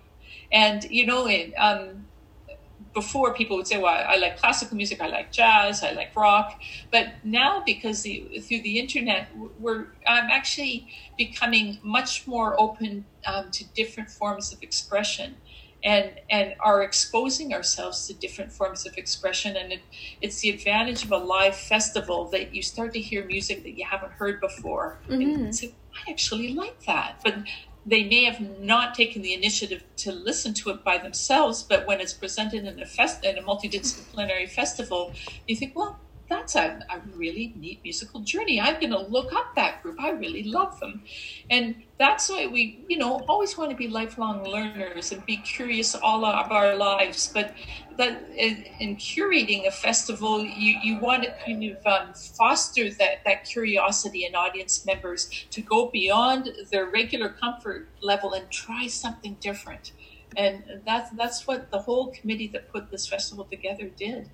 [0.53, 2.04] And, you know, it, um,
[2.95, 6.61] before people would say, well, I like classical music, I like jazz, I like rock.
[6.93, 9.29] But now, because the, through the internet,
[9.59, 15.37] we're um, actually becoming much more open um, to different forms of expression.
[15.87, 19.55] And, and are exposing ourselves to different forms of expression.
[19.55, 19.83] And it,
[20.23, 23.85] it's the advantage of a live festival that you start to hear music that you
[23.85, 24.99] haven't heard before.
[25.11, 25.51] Mm-hmm.
[25.95, 27.21] I actually like that.
[27.23, 27.35] But
[27.87, 32.01] they may have not taken the initiative to listen to it by themselves, but when
[32.01, 35.15] it's presented in a fest in a multidisciplinary festival,
[35.47, 38.61] you think, well, that's a, a really neat musical journey.
[38.61, 40.01] I'm going to look up that group.
[40.01, 41.03] I really love them.
[41.51, 45.95] And that's why we, you know, always want to be lifelong learners and be curious
[45.95, 47.31] all of our lives.
[47.33, 47.55] But
[47.99, 53.25] that in, in curating a festival, you, you want to kind of um, foster that,
[53.25, 59.37] that curiosity in audience members to go beyond their regular comfort level and try something
[59.41, 59.93] different.
[60.37, 64.31] And that's, that's what the whole committee that put this festival together did.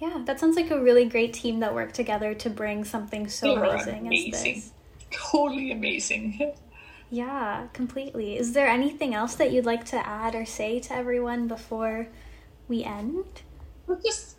[0.00, 3.56] Yeah, that sounds like a really great team that worked together to bring something so
[3.56, 4.72] amazing, amazing, as this.
[5.30, 6.52] Totally amazing.
[7.10, 8.36] yeah, completely.
[8.36, 12.08] Is there anything else that you'd like to add or say to everyone before
[12.68, 13.42] we end?
[13.86, 14.36] Well, just,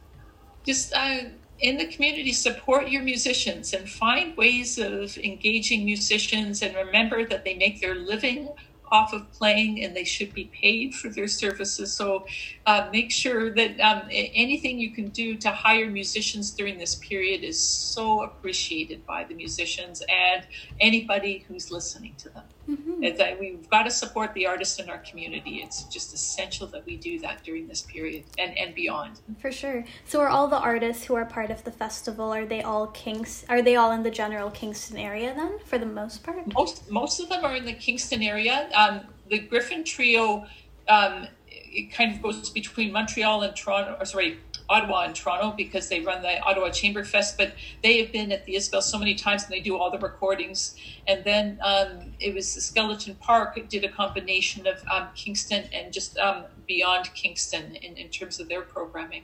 [0.65, 1.19] just uh,
[1.59, 7.45] in the community, support your musicians and find ways of engaging musicians, and remember that
[7.45, 8.49] they make their living
[8.91, 11.93] off of playing and they should be paid for their services.
[11.93, 12.25] So
[12.65, 17.43] uh, make sure that um, anything you can do to hire musicians during this period
[17.43, 20.45] is so appreciated by the musicians and
[20.79, 22.43] anybody who's listening to them.
[22.67, 23.39] Mm-hmm.
[23.39, 25.57] we've got to support the artists in our community.
[25.57, 29.19] It's just essential that we do that during this period and, and beyond.
[29.39, 29.85] For sure.
[30.05, 33.45] So are all the artists who are part of the festival, are they all Kings
[33.49, 36.51] are they all in the general Kingston area then for the most part?
[36.53, 38.67] Most most of them are in the Kingston area.
[38.73, 40.45] Um, the Gryphon Trio
[40.87, 41.27] um,
[41.75, 45.99] it kind of goes between Montreal and Toronto, or sorry, Ottawa and Toronto because they
[45.99, 49.43] run the Ottawa Chamber Fest, but they have been at the Isabel so many times
[49.43, 50.75] and they do all the recordings.
[51.07, 56.17] And then um, it was Skeleton Park did a combination of um, Kingston and just
[56.17, 59.23] um, beyond Kingston in, in terms of their programming.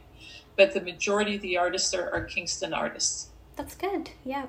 [0.57, 3.29] But the majority of the artists are, are Kingston artists.
[3.55, 4.11] That's good.
[4.23, 4.45] Yeah.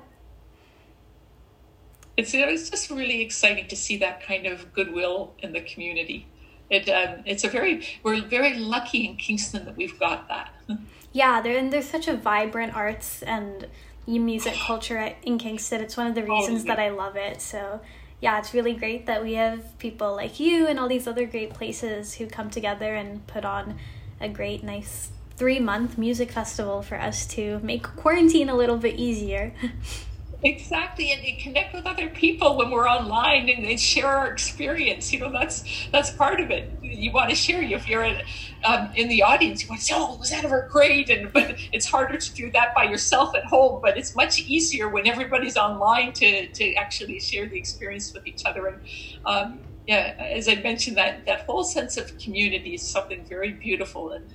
[2.15, 6.27] It's, it's just really exciting to see that kind of goodwill in the community.
[6.73, 10.53] It, um, it's a very we're very lucky in Kingston that we've got that.
[11.13, 13.67] yeah, there and there's such a vibrant arts and
[14.07, 15.81] music culture in Kingston.
[15.81, 16.75] It's one of the reasons oh, yeah.
[16.75, 17.41] that I love it.
[17.41, 17.81] So
[18.21, 21.53] yeah, it's really great that we have people like you and all these other great
[21.53, 23.77] places who come together and put on
[24.19, 28.95] a great, nice three month music festival for us to make quarantine a little bit
[28.95, 29.53] easier.
[30.45, 35.13] Exactly, and, and, connect with other people when we're online and, and, share our experience.
[35.13, 36.77] You know, that's that's part of it.
[36.81, 37.61] You want to share.
[37.63, 38.17] If you're in,
[38.65, 41.55] um, in the audience, you want to say, "Oh, was that ever great?" And but
[41.71, 43.79] it's harder to do that by yourself at home.
[43.81, 48.41] But it's much easier when everybody's online to to actually share the experience with each
[48.45, 48.67] other.
[48.67, 48.81] And
[49.23, 54.11] um, yeah, as I mentioned, that that whole sense of community is something very beautiful
[54.11, 54.29] and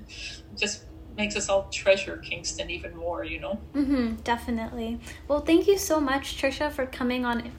[0.58, 0.84] just
[1.18, 3.58] makes us all treasure Kingston even more, you know?
[3.74, 5.00] Mm-hmm, definitely.
[5.26, 7.50] Well, thank you so much, Trisha, for coming on,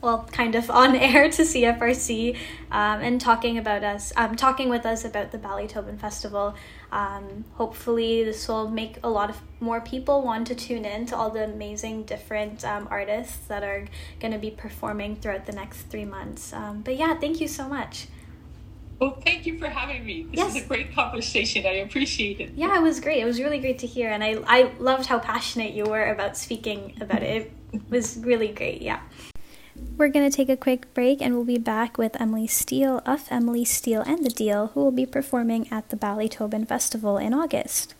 [0.00, 2.36] well, kind of on air to CFRC
[2.70, 6.54] um, and talking about us, um, talking with us about the Ballytobin Festival.
[6.92, 11.16] Um, hopefully, this will make a lot of more people want to tune in to
[11.16, 13.84] all the amazing different um, artists that are
[14.20, 16.52] going to be performing throughout the next three months.
[16.52, 18.06] Um, but yeah, thank you so much.
[18.98, 20.24] Well, thank you for having me.
[20.24, 20.56] This yes.
[20.56, 21.64] is a great conversation.
[21.66, 22.50] I appreciate it.
[22.56, 23.20] Yeah, it was great.
[23.20, 26.36] It was really great to hear, and I I loved how passionate you were about
[26.36, 27.52] speaking about it.
[27.72, 28.82] It was really great.
[28.82, 29.00] Yeah.
[29.96, 33.26] We're going to take a quick break and we'll be back with Emily Steele of
[33.30, 37.94] Emily Steele and the Deal, who will be performing at the Ballytobin Festival in August.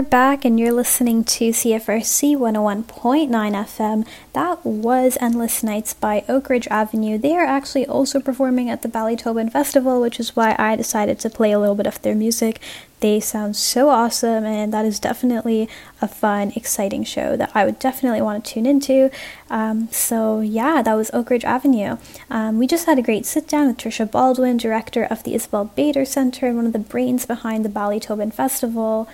[0.00, 4.06] We're back, and you're listening to CFRC 101.9 FM.
[4.32, 7.18] That was Endless Nights by Oak Ridge Avenue.
[7.18, 11.28] They are actually also performing at the Ballytobin Festival, which is why I decided to
[11.28, 12.60] play a little bit of their music.
[13.00, 15.68] They sound so awesome, and that is definitely
[16.00, 19.10] a fun, exciting show that I would definitely want to tune into.
[19.50, 21.98] Um, so, yeah, that was Oak Ridge Avenue.
[22.30, 25.66] Um, we just had a great sit down with Trisha Baldwin, director of the Isabel
[25.66, 29.06] Bader Center and one of the brains behind the Ballytobin Festival.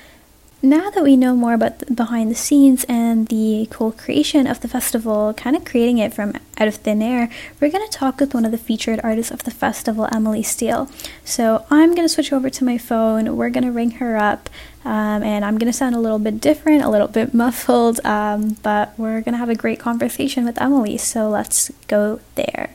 [0.63, 4.63] Now that we know more about the behind the scenes and the cool creation of
[4.63, 7.29] the festival, kind of creating it from out of thin air,
[7.61, 10.91] we're going to talk with one of the featured artists of the festival, Emily Steele.
[11.27, 14.49] So I'm going to switch over to my phone, we're going to ring her up,
[14.83, 18.57] um, and I'm going to sound a little bit different, a little bit muffled, um,
[18.63, 20.97] but we're going to have a great conversation with Emily.
[20.97, 22.71] So let's go there.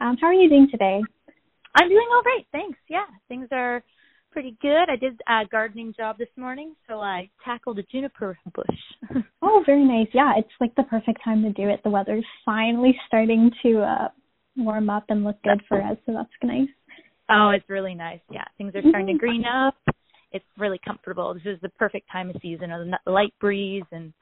[0.00, 1.02] Um, how are you doing today?
[1.74, 2.78] I'm doing all right, thanks.
[2.88, 3.82] Yeah, things are
[4.30, 4.90] pretty good.
[4.90, 9.22] I did a gardening job this morning, so I tackled a juniper bush.
[9.42, 10.08] oh, very nice.
[10.12, 11.80] Yeah, it's like the perfect time to do it.
[11.84, 14.08] The weather's finally starting to uh
[14.56, 16.68] warm up and look good for us, so that's nice.
[17.30, 18.20] Oh, it's really nice.
[18.30, 19.14] Yeah, things are starting mm-hmm.
[19.14, 19.74] to green up.
[20.32, 21.34] It's really comfortable.
[21.34, 22.70] This is the perfect time of season.
[22.70, 24.12] A light breeze and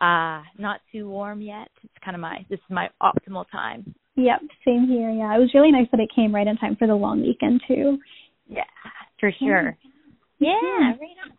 [0.00, 1.68] uh not too warm yet.
[1.84, 3.94] It's kind of my this is my optimal time.
[4.16, 5.10] Yep, same here.
[5.10, 7.62] Yeah, it was really nice that it came right in time for the long weekend
[7.66, 7.98] too.
[8.46, 8.64] Yeah,
[9.18, 9.76] for sure.
[10.38, 11.32] Yeah, yeah right on.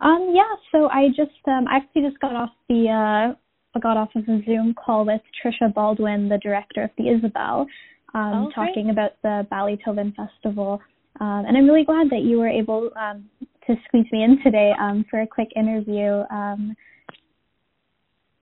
[0.00, 0.42] Um, yeah.
[0.70, 3.34] So I just um, I actually just got off the uh,
[3.74, 7.66] I got off of a Zoom call with Trisha Baldwin, the director of the Isabel,
[8.14, 10.80] um, oh, talking about the Ballytobin Festival.
[11.20, 13.30] Um, and I'm really glad that you were able um,
[13.66, 16.22] to squeeze me in today um, for a quick interview.
[16.30, 16.76] Um,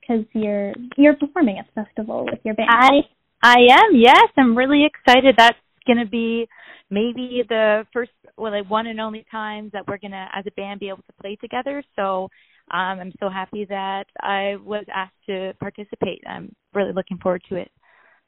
[0.00, 2.70] because you're you're performing at the festival with your band.
[2.70, 2.90] I
[3.42, 3.94] I am.
[3.94, 5.34] Yes, I'm really excited.
[5.36, 6.46] That's going to be
[6.90, 10.52] maybe the first, well, like one and only time that we're going to, as a
[10.52, 11.82] band, be able to play together.
[11.96, 12.28] So
[12.70, 16.22] um, I'm so happy that I was asked to participate.
[16.28, 17.70] I'm really looking forward to it.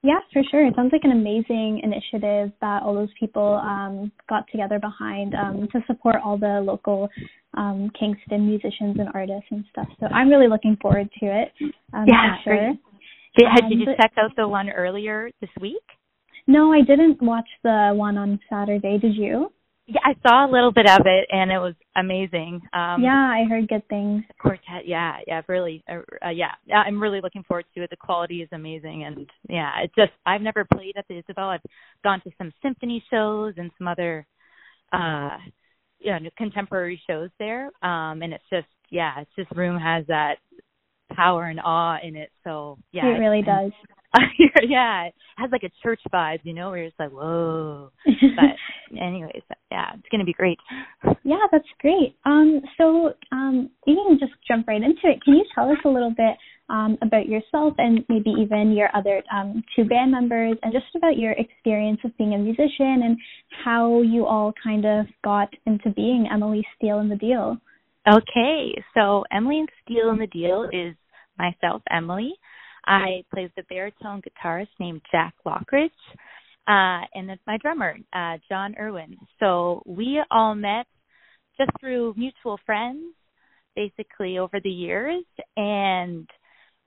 [0.03, 0.67] Yeah, for sure.
[0.67, 5.67] It sounds like an amazing initiative that all those people um, got together behind um,
[5.73, 7.09] to support all the local
[7.57, 9.89] um, Kingston musicians and artists and stuff.
[10.01, 11.53] So I'm really looking forward to it.
[11.95, 12.57] Um, yeah, sure.
[12.57, 12.79] Great.
[13.37, 15.83] Did, um, you just checked out the one earlier this week?
[16.47, 18.99] No, I didn't watch the one on Saturday.
[18.99, 19.51] Did you?
[19.87, 22.63] Yeah, I saw a little bit of it, and it was amazing.
[22.73, 24.23] Um, yeah, I heard good things.
[24.41, 27.91] Quartet, yeah, yeah, really, uh, uh, yeah, I'm really looking forward to it.
[27.91, 31.51] The quality is amazing, and yeah, it's just I've never played at the Isabel.
[31.51, 31.61] I've
[32.03, 34.27] gone to some symphony shows and some other,
[34.91, 35.37] uh,
[35.99, 40.37] you know, contemporary shows there, um, and it's just yeah, it's just room has that
[41.15, 42.31] power and awe in it.
[42.45, 43.73] So yeah, it really does.
[44.69, 47.91] yeah, it has like a church vibe, you know, where it's like whoa.
[48.05, 50.59] but anyways, yeah, it's gonna be great.
[51.25, 52.17] Yeah, that's great.
[52.25, 55.23] Um, so um, you can just jump right into it.
[55.25, 56.37] Can you tell us a little bit
[56.69, 61.19] um, about yourself and maybe even your other um, two band members, and just about
[61.19, 63.19] your experience of being a musician and
[63.65, 67.59] how you all kind of got into being Emily Steele and the Deal?
[68.07, 70.95] Okay, so Emily and Steele and the Deal is
[71.39, 72.33] myself, Emily.
[72.87, 75.91] I play the baritone guitarist named Jack Lockridge,
[76.69, 79.17] uh, and then my drummer, uh, John Irwin.
[79.41, 80.87] So we all met
[81.59, 83.15] just through mutual friends,
[83.75, 85.25] basically over the years,
[85.57, 86.29] and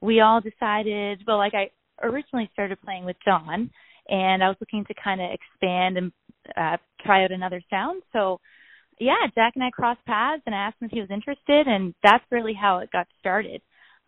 [0.01, 1.23] we all decided.
[1.25, 1.71] Well, like I
[2.03, 3.71] originally started playing with John,
[4.07, 6.11] and I was looking to kind of expand and
[6.55, 8.03] uh, try out another sound.
[8.13, 8.39] So
[8.99, 11.93] yeah, Jack and I crossed paths and I asked him if he was interested and
[12.03, 13.61] that's really how it got started.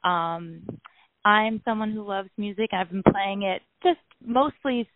[0.03, 0.63] Um
[1.25, 2.69] I'm someone who loves music.
[2.71, 4.87] I've been playing it just mostly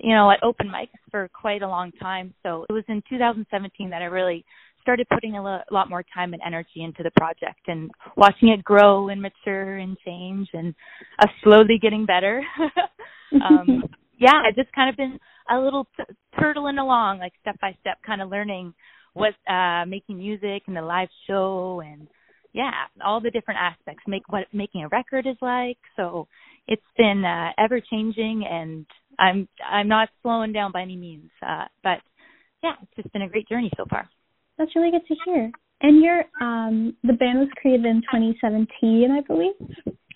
[0.00, 2.32] you know, at open mics for quite a long time.
[2.42, 4.44] So it was in 2017 that I really
[4.80, 9.08] started putting a lot more time and energy into the project and watching it grow
[9.08, 10.74] and mature and change and
[11.18, 12.42] uh, slowly getting better.
[13.44, 13.84] um,
[14.18, 15.18] yeah, I've just kind of been
[15.50, 18.72] a little t- turtling along, like step by step, kind of learning
[19.14, 22.06] what uh making music and the live show and
[22.58, 22.72] yeah
[23.04, 25.78] all the different aspects make what making a record is like.
[25.96, 26.26] So
[26.66, 28.84] it's been uh ever changing and
[29.18, 32.00] i'm i'm not slowing down by any means uh but
[32.62, 34.06] yeah it's just been a great journey so far.
[34.58, 35.52] That's really good to hear.
[35.80, 39.54] And your um the band was created in 2017 i believe?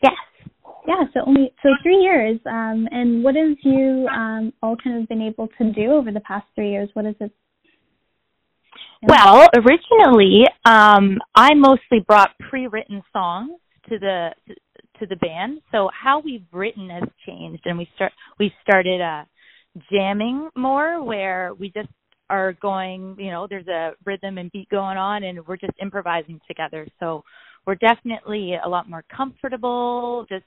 [0.03, 0.13] Yes.
[0.89, 5.09] Yeah so only so three years um and what have you um all kind of
[5.09, 6.89] been able to do over the past three years?
[6.95, 7.31] What has it
[9.03, 14.31] well, originally, um, I mostly brought pre-written songs to the
[14.99, 15.61] to, the band.
[15.73, 19.25] So how we've written has changed, and we start we started uh,
[19.91, 21.89] jamming more where we just
[22.31, 26.41] are going, you know, there's a rhythm and beat going on and we're just improvising
[26.49, 26.87] together.
[26.99, 27.23] So
[27.67, 30.45] we're definitely a lot more comfortable just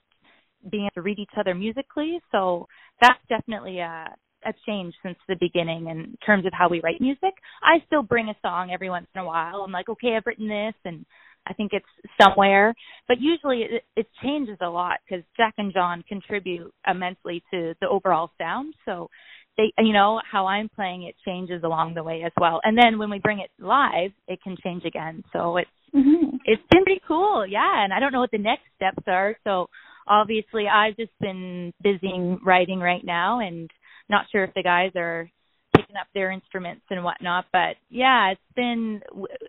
[0.71, 2.19] being able to read each other musically.
[2.31, 2.67] So
[3.01, 4.07] that's definitely a
[4.45, 7.33] a change since the beginning in terms of how we write music.
[7.63, 9.61] I still bring a song every once in a while.
[9.61, 11.05] I'm like, okay, I've written this and
[11.47, 11.85] I think it's
[12.19, 12.73] somewhere,
[13.07, 17.87] but usually it, it changes a lot because Jack and John contribute immensely to the
[17.87, 18.73] overall sound.
[18.85, 19.09] So
[19.57, 22.61] they, you know, how I'm playing it changes along the way as well.
[22.63, 25.23] And then when we bring it live, it can change again.
[25.31, 26.37] So it's mm-hmm.
[26.45, 27.83] it's been pretty cool, yeah.
[27.83, 29.35] And I don't know what the next steps are.
[29.43, 29.67] So
[30.07, 33.69] obviously, I've just been busy writing right now, and
[34.09, 35.29] not sure if the guys are
[35.75, 37.45] picking up their instruments and whatnot.
[37.51, 39.01] But yeah, it's been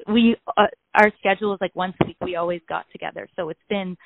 [0.09, 2.17] we uh, our schedule is like once a week.
[2.21, 3.97] We always got together, so it's been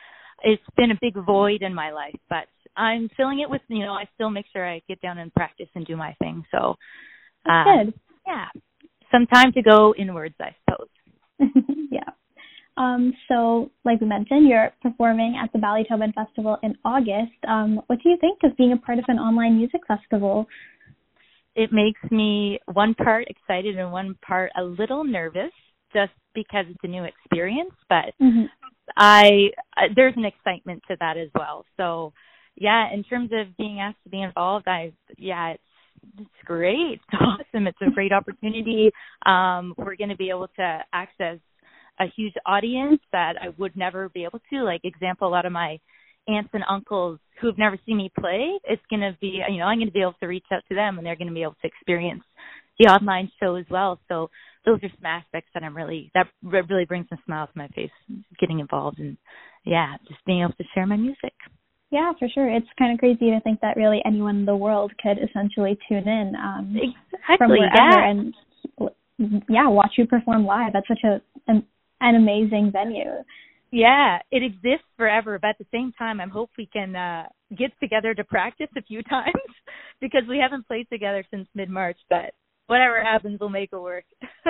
[0.42, 2.18] it's been a big void in my life.
[2.28, 2.46] But
[2.76, 5.68] I'm filling it with you know I still make sure I get down and practice
[5.74, 6.44] and do my thing.
[6.50, 6.76] So
[7.48, 7.94] uh, good.
[8.26, 8.46] Yeah,
[9.10, 10.88] some time to go inwards, I suppose.
[12.76, 17.32] Um, so, like we mentioned, you're performing at the Ballytobin Festival in August.
[17.46, 20.46] Um, what do you think of being a part of an online music festival?
[21.54, 25.52] it makes me one part excited and one part a little nervous
[25.92, 28.44] just because it's a new experience but mm-hmm.
[28.96, 32.12] i uh, there's an excitement to that as well so
[32.56, 35.62] yeah in terms of being asked to be involved i yeah it's
[36.18, 38.90] it's great it's awesome it's a great opportunity
[39.26, 41.38] um we're going to be able to access
[42.00, 45.52] a huge audience that i would never be able to like example a lot of
[45.52, 45.78] my
[46.28, 49.64] aunts and uncles who have never seen me play, it's going to be, you know,
[49.64, 51.42] I'm going to be able to reach out to them and they're going to be
[51.42, 52.22] able to experience
[52.78, 53.98] the online show as well.
[54.08, 54.30] So
[54.64, 57.90] those are some aspects that I'm really, that really brings a smile to my face,
[58.38, 59.16] getting involved and
[59.64, 61.34] yeah, just being able to share my music.
[61.90, 62.48] Yeah, for sure.
[62.48, 66.06] It's kind of crazy to think that really anyone in the world could essentially tune
[66.06, 68.10] in um, exactly, from wherever yeah.
[68.10, 68.34] and
[69.48, 70.72] yeah, watch you perform live.
[70.72, 71.66] That's such a an,
[72.00, 73.22] an amazing venue.
[73.72, 77.70] Yeah, it exists forever, but at the same time, I hope we can uh, get
[77.80, 79.34] together to practice a few times
[80.00, 81.98] because we haven't played together since mid March.
[82.08, 82.34] But
[82.66, 84.04] whatever happens, we'll make it work.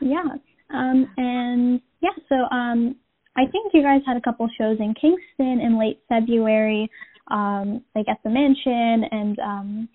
[0.00, 0.24] yeah,
[0.72, 2.96] um, and yeah, so um,
[3.36, 6.90] I think you guys had a couple shows in Kingston in late February,
[7.30, 9.88] um, like at the Mansion and um,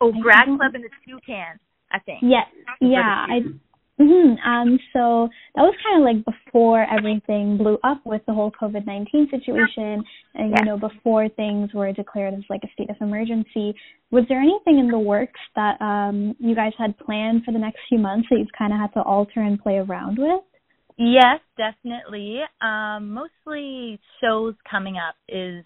[0.00, 1.58] oh, Grad Club in the Toucan.
[1.90, 2.18] I think.
[2.22, 2.44] Yes,
[2.82, 3.40] yeah, I
[4.00, 4.48] Mm-hmm.
[4.48, 8.86] Um, so that was kind of like before everything blew up with the whole COVID
[8.86, 13.74] nineteen situation, and you know before things were declared as like a state of emergency.
[14.12, 17.78] Was there anything in the works that um, you guys had planned for the next
[17.88, 20.42] few months that you've kind of had to alter and play around with?
[20.96, 22.40] Yes, definitely.
[22.60, 25.64] Um, mostly shows coming up is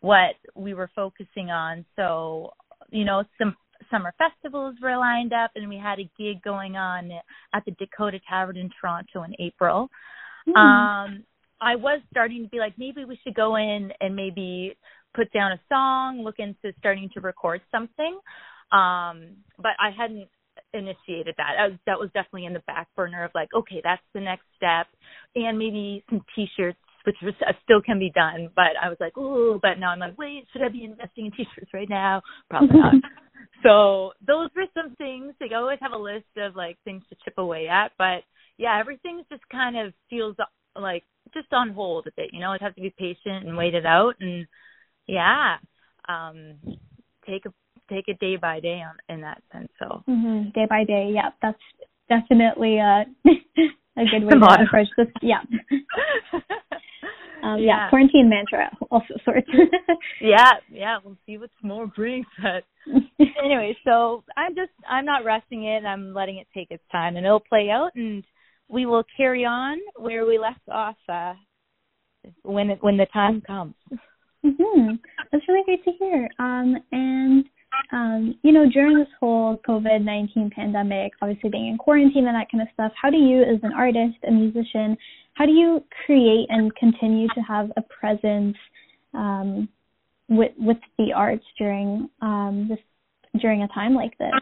[0.00, 1.86] what we were focusing on.
[1.96, 2.50] So
[2.90, 3.56] you know some
[3.92, 7.10] summer festivals were lined up, and we had a gig going on
[7.54, 9.88] at the Dakota Tavern in Toronto in April.
[10.48, 10.56] Mm.
[10.56, 11.24] Um,
[11.60, 14.76] I was starting to be like, maybe we should go in and maybe
[15.14, 18.18] put down a song, look into starting to record something.
[18.72, 20.28] Um, but I hadn't
[20.72, 21.56] initiated that.
[21.60, 24.44] I Was, that was definitely in the back burner of like, okay, that's the next
[24.56, 24.86] step,
[25.36, 28.48] and maybe some T-shirts, which was, uh, still can be done.
[28.56, 31.32] But I was like, oh, but now I'm like, wait, should I be investing in
[31.32, 32.22] T-shirts right now?
[32.48, 32.94] Probably not.
[33.62, 35.34] so those were some things.
[35.40, 38.22] Like I always have a list of like things to chip away at, but
[38.58, 40.36] yeah, everything's just kind of feels
[40.78, 42.30] like just on hold a bit.
[42.32, 44.46] You know, I have to be patient and wait it out, and
[45.06, 45.56] yeah,
[46.08, 46.54] um,
[47.26, 47.52] take a
[47.90, 49.68] take it day by day on in that sense.
[49.78, 50.50] So mm-hmm.
[50.50, 51.58] day by day, yeah, that's
[52.08, 53.04] definitely a
[53.96, 55.08] a good way to approach this.
[55.20, 55.42] Yeah.
[57.42, 57.64] Um, yeah.
[57.64, 57.90] yeah.
[57.90, 59.48] quarantine mantra, also sorts.
[60.20, 60.98] yeah, yeah.
[61.04, 62.26] We'll see what more brings.
[62.40, 62.64] But
[63.42, 65.84] anyway, so I'm just I'm not rushing it.
[65.84, 68.24] I'm letting it take its time, and it'll play out, and
[68.68, 71.34] we will carry on where we left off uh,
[72.42, 73.74] when it, when the time comes.
[74.44, 74.94] Mm-hmm.
[75.30, 76.28] That's really great to hear.
[76.38, 77.44] Um, and
[77.92, 82.50] um, you know, during this whole COVID 19 pandemic, obviously being in quarantine and that
[82.50, 84.96] kind of stuff, how do you, as an artist, a musician,
[85.34, 88.56] how do you create and continue to have a presence
[89.14, 89.68] um,
[90.28, 92.78] with with the arts during um, this
[93.40, 94.32] during a time like this?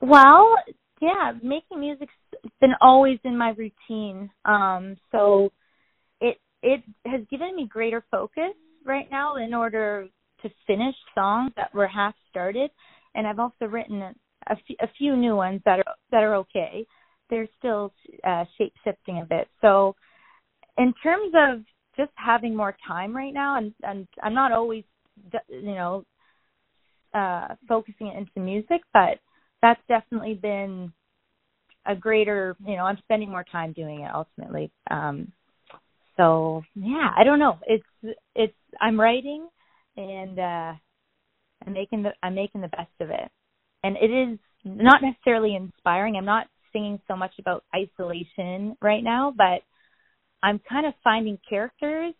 [0.00, 0.56] Well,
[1.00, 2.12] yeah, making music's
[2.60, 4.30] been always in my routine.
[4.44, 5.52] Um, so
[6.20, 10.08] it it has given me greater focus right now in order
[10.42, 12.70] to finish songs that were half started,
[13.14, 14.14] and I've also written
[14.48, 14.56] a,
[14.98, 16.86] few new ones that are that are okay.
[17.28, 17.92] They're still
[18.24, 19.48] uh, shape shifting a bit.
[19.60, 19.94] So,
[20.78, 21.60] in terms of
[21.96, 24.84] just having more time right now, and and I'm not always,
[25.48, 26.04] you know,
[27.14, 29.18] uh, focusing it into music, but
[29.62, 30.92] that's definitely been
[31.86, 34.70] a greater, you know, I'm spending more time doing it ultimately.
[34.90, 35.32] Um,
[36.16, 37.58] so yeah, I don't know.
[37.66, 39.48] It's it's I'm writing
[40.00, 40.72] and uh,
[41.66, 43.30] I'm making the I'm making the best of it,
[43.84, 46.16] and it is not necessarily inspiring.
[46.16, 49.62] I'm not singing so much about isolation right now, but
[50.42, 52.14] I'm kind of finding characters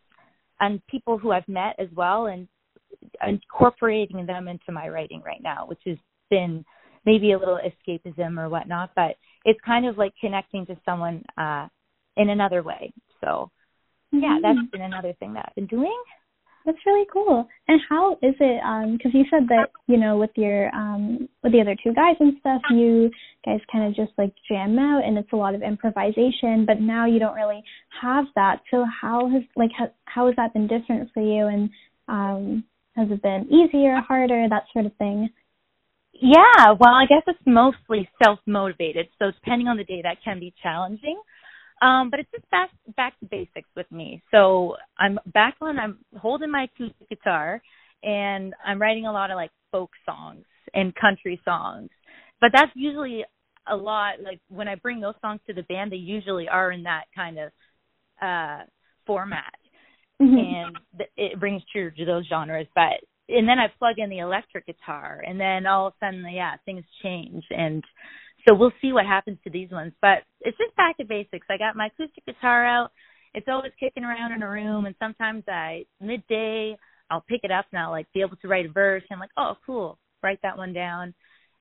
[0.60, 2.46] and people who I've met as well, and
[3.26, 5.96] incorporating them into my writing right now, which has
[6.28, 6.64] been
[7.06, 11.66] maybe a little escapism or whatnot, but it's kind of like connecting to someone uh
[12.16, 12.92] in another way.
[13.22, 13.50] So
[14.12, 14.66] yeah, that's mm-hmm.
[14.72, 16.02] been another thing that I've been doing.
[16.66, 17.48] That's really cool.
[17.68, 18.62] And how is it?
[18.62, 22.16] Um, because you said that you know with your um with the other two guys
[22.20, 23.10] and stuff, you
[23.46, 26.66] guys kind of just like jam out, and it's a lot of improvisation.
[26.66, 27.62] But now you don't really
[28.02, 28.60] have that.
[28.70, 31.46] So how has like how how has that been different for you?
[31.46, 31.70] And
[32.08, 35.30] um, has it been easier, harder, that sort of thing?
[36.12, 39.08] Yeah, well, I guess it's mostly self motivated.
[39.18, 41.18] So depending on the day, that can be challenging.
[41.82, 44.22] Um, but it's just back back to basics with me.
[44.30, 45.78] So I'm back on.
[45.78, 47.62] I'm holding my acoustic guitar,
[48.02, 51.88] and I'm writing a lot of like folk songs and country songs.
[52.40, 53.24] But that's usually
[53.66, 54.14] a lot.
[54.22, 57.38] Like when I bring those songs to the band, they usually are in that kind
[57.38, 57.52] of
[58.22, 58.64] uh
[59.06, 59.54] format,
[60.20, 60.36] mm-hmm.
[60.36, 60.76] and
[61.16, 62.66] it brings true to those genres.
[62.74, 63.00] But
[63.30, 66.56] and then I plug in the electric guitar, and then all of a sudden, yeah,
[66.66, 67.82] things change and
[68.46, 69.92] so we'll see what happens to these ones.
[70.00, 71.46] But it's just back to basics.
[71.50, 72.90] I got my acoustic guitar out.
[73.34, 76.76] It's always kicking around in a room, and sometimes I midday
[77.10, 79.02] I'll pick it up and I'll like be able to write a verse.
[79.08, 81.14] And I'm like, oh, cool, write that one down,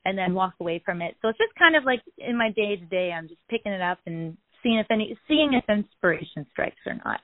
[0.05, 1.15] and then walk away from it.
[1.21, 3.81] So it's just kind of like in my day to day, I'm just picking it
[3.81, 7.21] up and seeing if any seeing if inspiration strikes or not.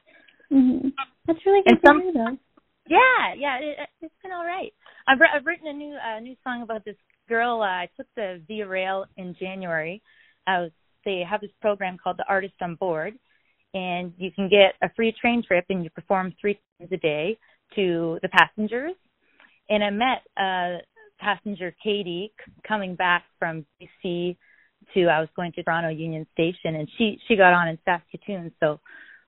[0.52, 0.90] Mm-hmm.
[1.28, 2.38] That's really good and some, hear, though.
[2.88, 4.72] Yeah, yeah, it, it's been all right.
[5.08, 6.98] I've I've written a new uh, new song about this
[7.28, 7.62] girl.
[7.62, 10.02] Uh, I took the Via Rail in January.
[10.48, 10.72] I was,
[11.04, 13.14] they have this program called the Artist on Board,
[13.74, 17.38] and you can get a free train trip and you perform three times a day
[17.76, 18.94] to the passengers.
[19.70, 20.82] And I met uh
[21.20, 22.34] passenger Katie
[22.68, 24.36] coming back from BC
[24.94, 28.52] to I was going to Toronto Union Station and she she got on in Saskatoon
[28.60, 28.80] so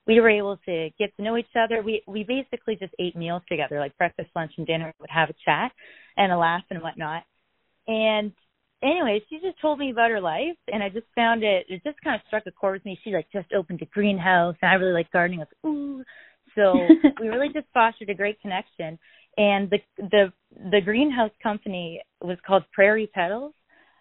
[0.08, 1.82] we were able to get to know each other.
[1.82, 4.94] We we basically just ate meals together, like breakfast, lunch, and dinner.
[5.00, 5.72] Would have a chat
[6.16, 7.24] and a laugh and whatnot.
[7.88, 8.32] And
[8.84, 11.66] anyway, she just told me about her life, and I just found it.
[11.70, 13.00] It just kind of struck a chord with me.
[13.04, 15.40] She like just opened a greenhouse, and I really like gardening.
[15.40, 16.04] I was like, ooh.
[16.56, 16.88] So
[17.22, 19.00] we really just fostered a great connection.
[19.38, 20.34] And the the
[20.72, 23.54] the greenhouse company was called Prairie Petals,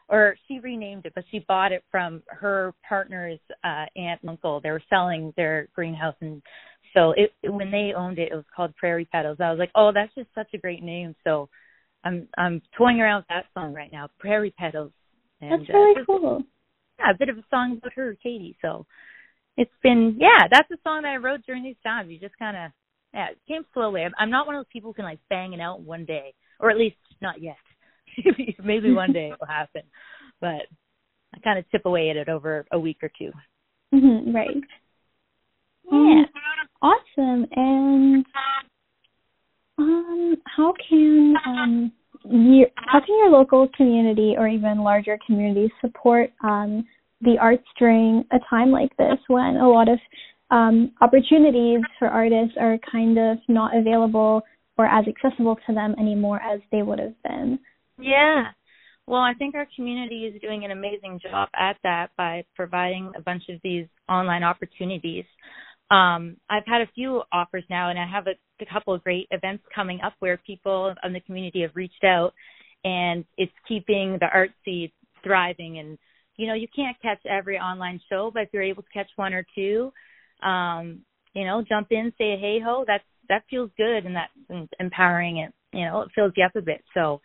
[0.08, 4.60] or she renamed it, but she bought it from her partner's uh, aunt and uncle.
[4.60, 6.42] They were selling their greenhouse, and
[6.94, 9.38] so it when they owned it, it was called Prairie Petals.
[9.40, 11.14] I was like, oh, that's just such a great name.
[11.24, 11.48] So
[12.06, 14.92] I'm I'm toying around with that song right now, Prairie Petals.
[15.40, 16.42] And, that's really uh, cool.
[16.98, 18.56] Yeah, a bit of a song about her, Katie.
[18.62, 18.86] So
[19.56, 22.10] it's been yeah, that's a song that I wrote during these times.
[22.10, 22.70] You just kind of
[23.12, 24.02] yeah, it came slowly.
[24.02, 26.34] I'm, I'm not one of those people who can like bang it out one day,
[26.60, 27.56] or at least not yet.
[28.64, 29.82] Maybe one day it will happen,
[30.40, 30.62] but
[31.34, 33.30] I kind of chip away at it over a week or 2
[33.94, 34.56] mm-hmm, right.
[35.90, 36.22] Yeah.
[36.22, 36.26] Um,
[36.82, 37.46] awesome.
[37.52, 38.26] And
[39.78, 41.92] um, how can um
[42.24, 46.84] you, how can your local community or even larger communities support um
[47.22, 49.98] the arts during a time like this when a lot of
[50.50, 54.42] um opportunities for artists are kind of not available
[54.78, 57.58] or as accessible to them anymore as they would have been?
[57.98, 58.44] Yeah.
[59.06, 63.22] Well, I think our community is doing an amazing job at that by providing a
[63.22, 65.24] bunch of these online opportunities
[65.90, 69.26] um, I've had a few offers now, and I have a, a couple of great
[69.30, 72.32] events coming up where people in the community have reached out,
[72.84, 74.90] and it's keeping the art scene
[75.22, 75.78] thriving.
[75.78, 75.98] And
[76.36, 79.32] you know, you can't catch every online show, but if you're able to catch one
[79.32, 79.92] or two,
[80.42, 81.00] um,
[81.34, 82.84] you know, jump in, say hey ho.
[82.86, 85.38] That's that feels good, and that's empowering.
[85.38, 86.82] It you know, it fills you up a bit.
[86.94, 87.20] So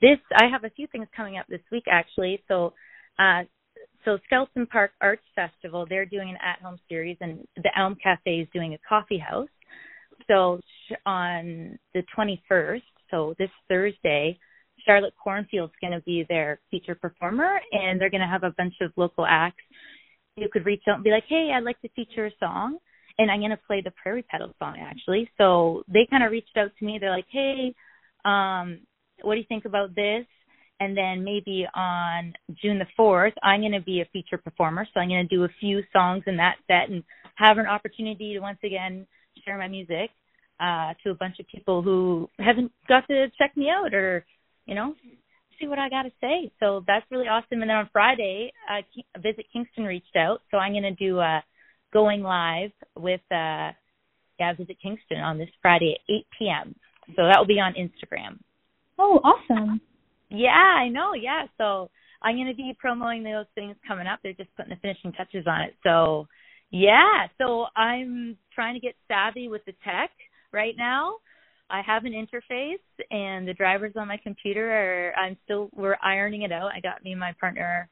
[0.00, 2.42] this, I have a few things coming up this week actually.
[2.48, 2.72] So
[3.18, 3.42] uh,
[4.04, 8.48] so Skeleton Park Arts Festival, they're doing an at-home series, and the Elm Cafe is
[8.52, 9.48] doing a coffee house.
[10.28, 10.60] So
[11.06, 14.38] on the 21st, so this Thursday,
[14.84, 18.74] Charlotte Cornfield's going to be their feature performer, and they're going to have a bunch
[18.80, 19.62] of local acts.
[20.36, 22.78] You could reach out and be like, "Hey, I'd like to feature a song,"
[23.18, 25.30] and I'm going to play the Prairie Petals song actually.
[25.36, 26.98] So they kind of reached out to me.
[26.98, 27.74] They're like, "Hey,
[28.24, 28.80] um,
[29.22, 30.24] what do you think about this?"
[30.80, 34.86] and then maybe on June the 4th, I'm going to be a feature performer.
[34.92, 37.04] So I'm going to do a few songs in that set and
[37.34, 39.06] have an opportunity to once again
[39.44, 40.10] share my music
[40.60, 44.24] uh, to a bunch of people who haven't got to check me out or,
[44.66, 44.94] you know,
[45.60, 46.50] see what I got to say.
[46.60, 47.62] So that's really awesome.
[47.62, 48.82] And then on Friday, uh,
[49.20, 51.42] Visit Kingston reached out, so I'm going to do a
[51.92, 53.74] going live with uh,
[54.38, 56.74] yeah Visit Kingston on this Friday at 8 p.m.
[57.16, 58.38] So that will be on Instagram.
[58.98, 59.80] Oh, awesome!
[60.28, 61.14] Yeah, I know.
[61.14, 61.90] Yeah, so
[62.22, 64.20] I'm going to be promoting those things coming up.
[64.22, 65.74] They're just putting the finishing touches on it.
[65.82, 66.28] So
[66.70, 70.10] yeah, so I'm trying to get savvy with the tech
[70.52, 71.14] right now.
[71.68, 76.42] I have an interface and the drivers on my computer are I'm still we're ironing
[76.42, 76.72] it out.
[76.74, 77.88] I got me and my partner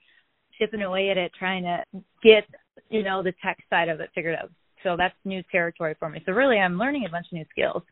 [0.58, 1.82] chipping away at it trying to
[2.22, 2.44] get,
[2.90, 4.50] you know, the tech side of it figured out.
[4.82, 6.22] So that's new territory for me.
[6.26, 7.82] So really I'm learning a bunch of new skills.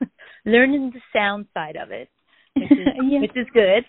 [0.46, 2.08] learning the sound side of it,
[2.54, 2.78] which is
[3.10, 3.20] yeah.
[3.20, 3.84] which is good.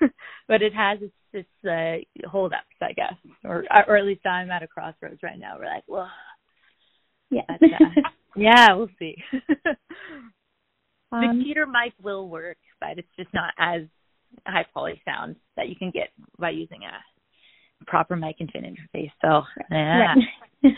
[0.48, 3.14] but it has its its uh hold ups, I guess.
[3.44, 5.56] Or or at least I'm at a crossroads right now.
[5.58, 6.10] We're like, well,
[7.30, 7.42] Yeah.
[7.48, 9.16] But, uh, yeah, we'll see.
[11.10, 13.82] Um, the computer mic will work, but it's just not as
[14.46, 16.08] high quality sound that you can get
[16.38, 19.10] by using a proper mic and fin interface.
[19.22, 20.14] So yeah.
[20.62, 20.72] Right.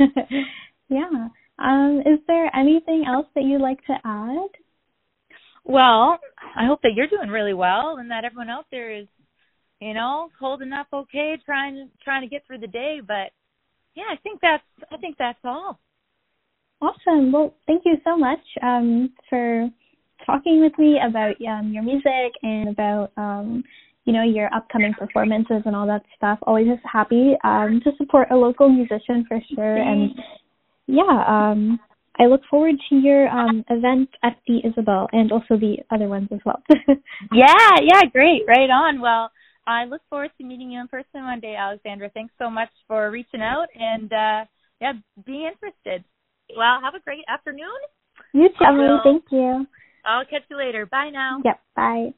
[0.89, 1.29] yeah.
[1.59, 4.51] Um, is there anything else that you'd like to add?
[5.65, 6.19] Well,
[6.57, 9.07] I hope that you're doing really well and that everyone out there is,
[9.81, 13.01] you know, holding up okay, trying trying to get through the day.
[13.07, 13.33] But
[13.95, 14.63] yeah, I think that's
[14.93, 15.79] I think that's all.
[16.81, 17.33] Awesome.
[17.33, 19.69] Well, thank you so much um, for
[20.25, 23.65] talking with me about um, your music and about um,
[24.05, 26.39] you know your upcoming performances and all that stuff.
[26.43, 29.77] Always just happy um, to support a local musician for sure.
[29.77, 30.13] And
[30.87, 31.79] yeah, um,
[32.19, 36.29] I look forward to your um, event at the Isabel and also the other ones
[36.33, 36.63] as well.
[37.33, 39.01] yeah, yeah, great, right on.
[39.01, 39.31] Well,
[39.71, 42.11] I look forward to meeting you in person one day, Alexandra.
[42.13, 44.45] Thanks so much for reaching out and uh,
[44.81, 44.93] yeah,
[45.25, 46.05] being interested.
[46.57, 47.69] Well, have a great afternoon.
[48.33, 49.67] You too, Thank you.
[50.05, 50.87] I'll catch you later.
[50.87, 51.41] Bye now.
[51.45, 51.61] Yep.
[51.77, 52.15] Bye.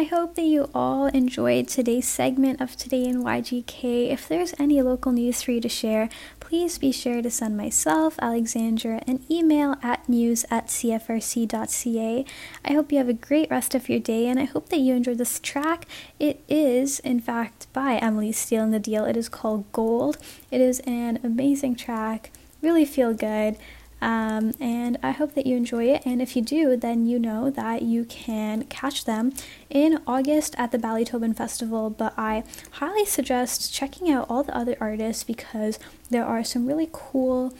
[0.00, 4.10] I hope that you all enjoyed today's segment of Today in YGK.
[4.10, 6.08] If there's any local news for you to share,
[6.40, 12.24] please be sure to send myself, Alexandra, an email at news at cfrc.ca.
[12.64, 14.94] I hope you have a great rest of your day and I hope that you
[14.94, 15.84] enjoyed this track.
[16.18, 19.04] It is, in fact, by Emily Steele in the Deal.
[19.04, 20.16] It is called Gold.
[20.50, 22.30] It is an amazing track,
[22.62, 23.58] really feel good.
[24.00, 26.02] Um, and I hope that you enjoy it.
[26.06, 29.32] And if you do, then you know that you can catch them
[29.68, 31.90] in August at the Ballytobin Festival.
[31.90, 35.78] But I highly suggest checking out all the other artists because
[36.08, 37.54] there are some really cool.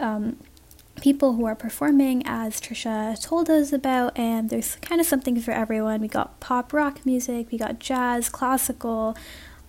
[0.00, 0.36] Um,
[1.00, 5.52] people who are performing as Trisha told us about and there's kind of something for
[5.52, 6.00] everyone.
[6.00, 9.16] We got pop rock music, we got jazz, classical,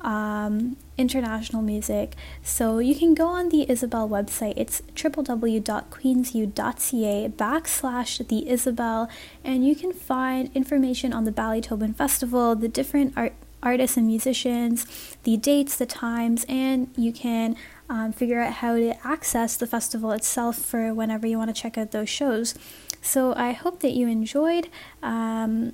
[0.02, 2.16] um, international music.
[2.43, 4.54] So you can go on the Isabel website.
[4.56, 9.08] It's www.queensu.ca backslash the Isabel,
[9.43, 14.86] and you can find information on the Ballytobin Festival, the different art artists and musicians,
[15.24, 17.58] the dates, the times, and you can
[17.89, 21.78] um, figure out how to access the festival itself for whenever you want to check
[21.78, 22.56] out those shows.
[23.02, 24.70] So I hope that you enjoyed.
[25.02, 25.74] Um,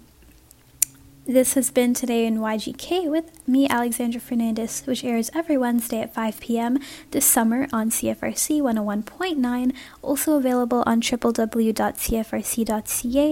[1.25, 6.13] this has been Today in YGK with me, Alexandra Fernandez, which airs every Wednesday at
[6.13, 6.77] 5 p.m.
[7.11, 11.73] this summer on CFRC 101.9, also available on www.cfrc.ca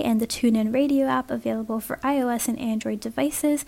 [0.01, 3.63] and the TuneIn Radio app available for iOS and Android devices.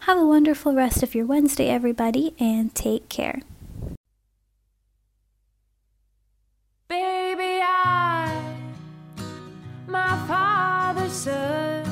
[0.00, 3.42] Have a wonderful rest of your Wednesday, everybody, and take care.
[6.88, 8.56] Baby, I,
[9.86, 11.85] my father said.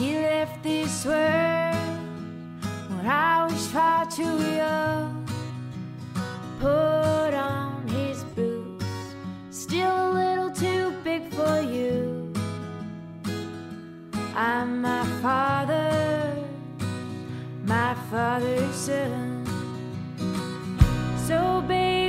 [0.00, 1.76] He left this world
[2.88, 5.28] when I was far too young.
[6.58, 8.86] Put on his boots,
[9.50, 12.32] still a little too big for you.
[14.34, 16.34] I'm my father,
[17.66, 19.44] my father's son.
[21.28, 21.99] So, baby,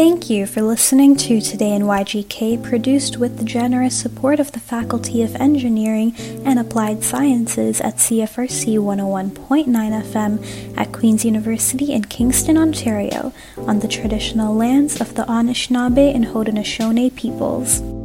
[0.00, 4.58] Thank you for listening to Today in YGK, produced with the generous support of the
[4.58, 12.56] Faculty of Engineering and Applied Sciences at CFRC 101.9 FM at Queen's University in Kingston,
[12.56, 17.99] Ontario, on the traditional lands of the Anishinaabe and Haudenosaunee peoples.